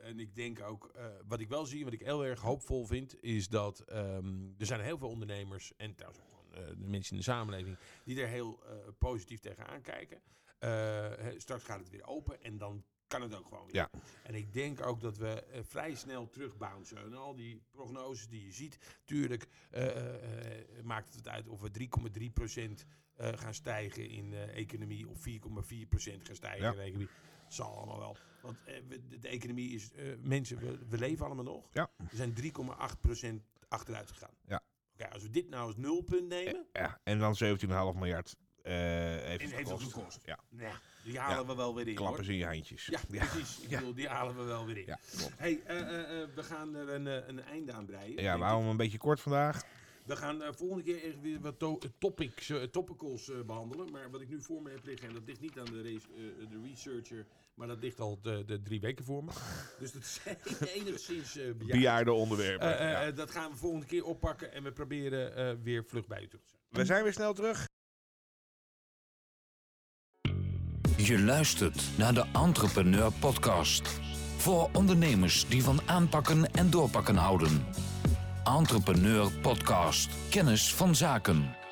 en 0.05 0.19
ik 0.21 0.35
denk 0.35 0.63
ook, 0.63 0.91
eh, 0.95 1.07
wat 1.27 1.41
ik 1.41 1.49
wel 1.49 1.67
zie, 1.67 1.85
wat 1.85 1.93
ik 1.93 2.01
heel 2.01 2.25
erg 2.25 2.41
hoopvol 2.41 2.85
vind, 2.87 3.23
is 3.23 3.49
dat 3.49 3.81
ehm, 3.81 4.43
er 4.59 4.67
zijn 4.67 4.81
heel 4.81 4.99
veel 4.99 5.09
ondernemers 5.09 5.73
en 5.77 5.95
trouwens 5.95 6.23
ook 6.23 6.29
gewoon, 6.29 6.65
eh, 6.65 6.69
de 6.79 6.89
mensen 6.89 7.13
in 7.13 7.19
de 7.19 7.25
samenleving 7.25 7.77
die 8.05 8.21
er 8.21 8.29
heel 8.29 8.63
eh, 8.67 8.77
positief 8.99 9.41
tegenaan 9.41 9.81
kijken. 9.83 10.23
Straks 11.37 11.65
gaat 11.65 11.79
het 11.81 11.91
weer 11.91 12.07
open 12.07 12.43
en 12.43 12.59
dan 12.59 12.85
kan 13.07 13.23
het 13.23 13.35
ook 13.35 13.47
gewoon 13.49 13.67
weer. 13.67 13.75
Ja. 13.75 13.91
En 14.23 14.35
ik 14.35 14.53
denk 14.53 14.87
ook 14.87 15.01
dat 15.01 15.17
we 15.17 15.45
vrij 15.63 15.95
snel 15.95 16.29
terugbouncen. 16.29 16.97
En 16.99 17.15
al 17.15 17.35
die 17.35 17.63
prognoses 17.71 18.29
die 18.29 18.45
je 18.45 18.53
ziet, 18.53 18.79
tuurlijk 19.05 19.47
maakt 20.83 21.15
het 21.15 21.29
uit 21.29 21.49
of 21.49 21.61
we 21.61 21.71
3,3 21.71 22.31
procent 22.33 22.85
gaan 23.17 23.55
stijgen 23.55 24.09
in 24.09 24.33
economie 24.35 25.09
of 25.09 25.19
4,4 25.23 25.87
procent 25.89 26.27
gaan 26.27 26.35
stijgen 26.37 26.63
Ja. 26.63 26.73
in 26.73 26.79
economie. 26.79 27.09
Zal 27.49 27.77
allemaal 27.77 27.99
wel. 27.99 28.17
Want 28.45 28.57
eh, 28.65 28.75
de, 29.21 29.29
economie 29.29 29.71
is, 29.75 29.93
eh, 29.93 30.05
mensen, 30.23 30.59
we, 30.59 30.79
we 30.89 30.99
leven 30.99 31.27
allemaal 31.27 31.45
nog. 31.45 31.65
Ja. 31.73 31.91
We 32.11 32.17
zijn 32.17 32.35
3,8 32.43 33.01
procent 33.01 33.43
achteruit 33.69 34.11
gegaan. 34.11 34.35
Ja. 34.49 34.63
Oké, 34.95 35.09
als 35.11 35.23
we 35.23 35.31
dit 35.31 35.49
nou 35.49 35.67
als 35.67 35.77
nulpunt 35.77 36.29
nemen, 36.29 36.67
Ja, 36.73 37.01
en 37.05 37.19
dan 37.19 37.35
17,5 37.45 37.99
miljard 37.99 38.37
eh 38.63 38.73
heeft 38.73 39.43
en 39.43 39.51
heeft 39.51 39.71
gekost. 39.83 40.21
Ja, 40.25 40.39
Nou, 40.49 40.75
die 41.05 41.19
halen 41.19 41.47
we 41.47 41.55
wel 41.55 41.75
weer 41.75 41.89
in. 41.89 41.95
klappen 41.95 42.17
hoor. 42.17 42.25
ze 42.25 42.33
in 42.33 42.39
je 42.39 42.47
handjes. 42.47 42.87
Ja, 42.87 43.01
ja. 43.11 43.27
precies. 43.27 43.61
Ik 43.61 43.71
Ja. 43.71 43.79
bedoel, 43.79 43.95
die 43.95 44.09
halen 44.09 44.37
we 44.37 44.43
wel 44.43 44.67
weer 44.67 44.77
in. 44.77 44.85
Ja. 44.87 44.99
Hey, 45.37 45.61
eh, 45.65 45.81
eh, 45.81 46.23
eh, 46.23 46.29
we 46.35 46.43
gaan 46.43 46.75
er 46.75 46.89
een, 46.89 47.07
eh, 47.07 47.29
een 47.29 47.43
einde 47.43 47.73
aan 47.73 47.87
breien. 47.87 48.23
Ja, 48.23 48.35
we 48.37 48.43
houden 48.43 48.61
hem 48.63 48.71
een 48.71 48.77
beetje 48.77 48.99
kort 48.99 49.21
vandaag. 49.21 49.63
We 50.05 50.17
gaan 50.17 50.43
eh, 50.43 50.53
volgende 50.53 50.83
keer 50.83 51.05
echt 51.05 51.21
weer 51.21 51.41
wat 51.41 51.59
to- 51.59 51.79
topics, 51.99 52.51
eh, 52.51 52.63
topicals 52.63 53.31
eh, 53.31 53.41
behandelen. 53.47 53.91
Maar 53.91 54.11
wat 54.11 54.21
ik 54.21 54.29
nu 54.29 54.43
voor 54.43 54.63
me 54.63 54.71
heb 54.71 54.85
liggen, 54.85 55.09
en 55.09 55.15
dat 55.15 55.23
ligt 55.27 55.41
niet 55.41 55.59
aan 55.59 55.65
de, 55.65 55.83
race, 55.83 56.07
eh, 56.17 56.49
de 56.51 56.61
researcher, 56.69 57.27
maar 57.55 57.67
dat 57.67 57.79
ligt 57.83 58.01
al 58.01 58.19
de, 58.23 58.45
de 58.47 58.63
drie 58.63 58.81
weken 58.81 59.05
voor 59.05 59.25
me. 59.25 59.31
Dus 59.81 59.93
dat 59.93 60.03
is 60.03 60.21
enigszins 60.81 61.37
eh 61.37 61.45
bejaard. 61.45 61.71
Bejaarde 61.73 62.13
onderwerpen. 62.13 62.79
Eh, 62.79 62.85
eh, 62.87 62.91
ja. 62.93 63.07
eh, 63.07 63.17
dat 63.17 63.31
gaan 63.31 63.51
we 63.51 63.57
volgende 63.57 63.87
keer 63.87 64.05
oppakken 64.05 64.53
en 64.53 64.63
we 64.63 64.73
proberen 64.73 65.37
eh, 65.37 65.55
weer 65.63 65.85
vlug 65.85 66.07
bij 66.07 66.23
u 66.23 66.29
terug 66.29 66.45
te 66.45 66.49
zijn. 66.51 66.61
We 66.71 66.85
zijn 66.85 67.03
weer 67.03 67.13
snel 67.13 67.35
terug. 67.35 67.67
Je 70.97 71.19
luistert 71.21 71.99
naar 71.99 72.15
de 72.15 72.25
Entrepreneur 72.33 73.13
Podcast. 73.13 73.89
Voor 74.37 74.71
ondernemers 74.73 75.49
die 75.49 75.63
van 75.63 75.81
aanpakken 75.87 76.51
en 76.53 76.71
doorpakken 76.71 77.17
houden. 77.17 77.65
Entrepreneur 78.45 79.31
Podcast. 79.41 80.09
Kennis 80.31 80.75
van 80.75 80.95
zaken. 80.95 81.64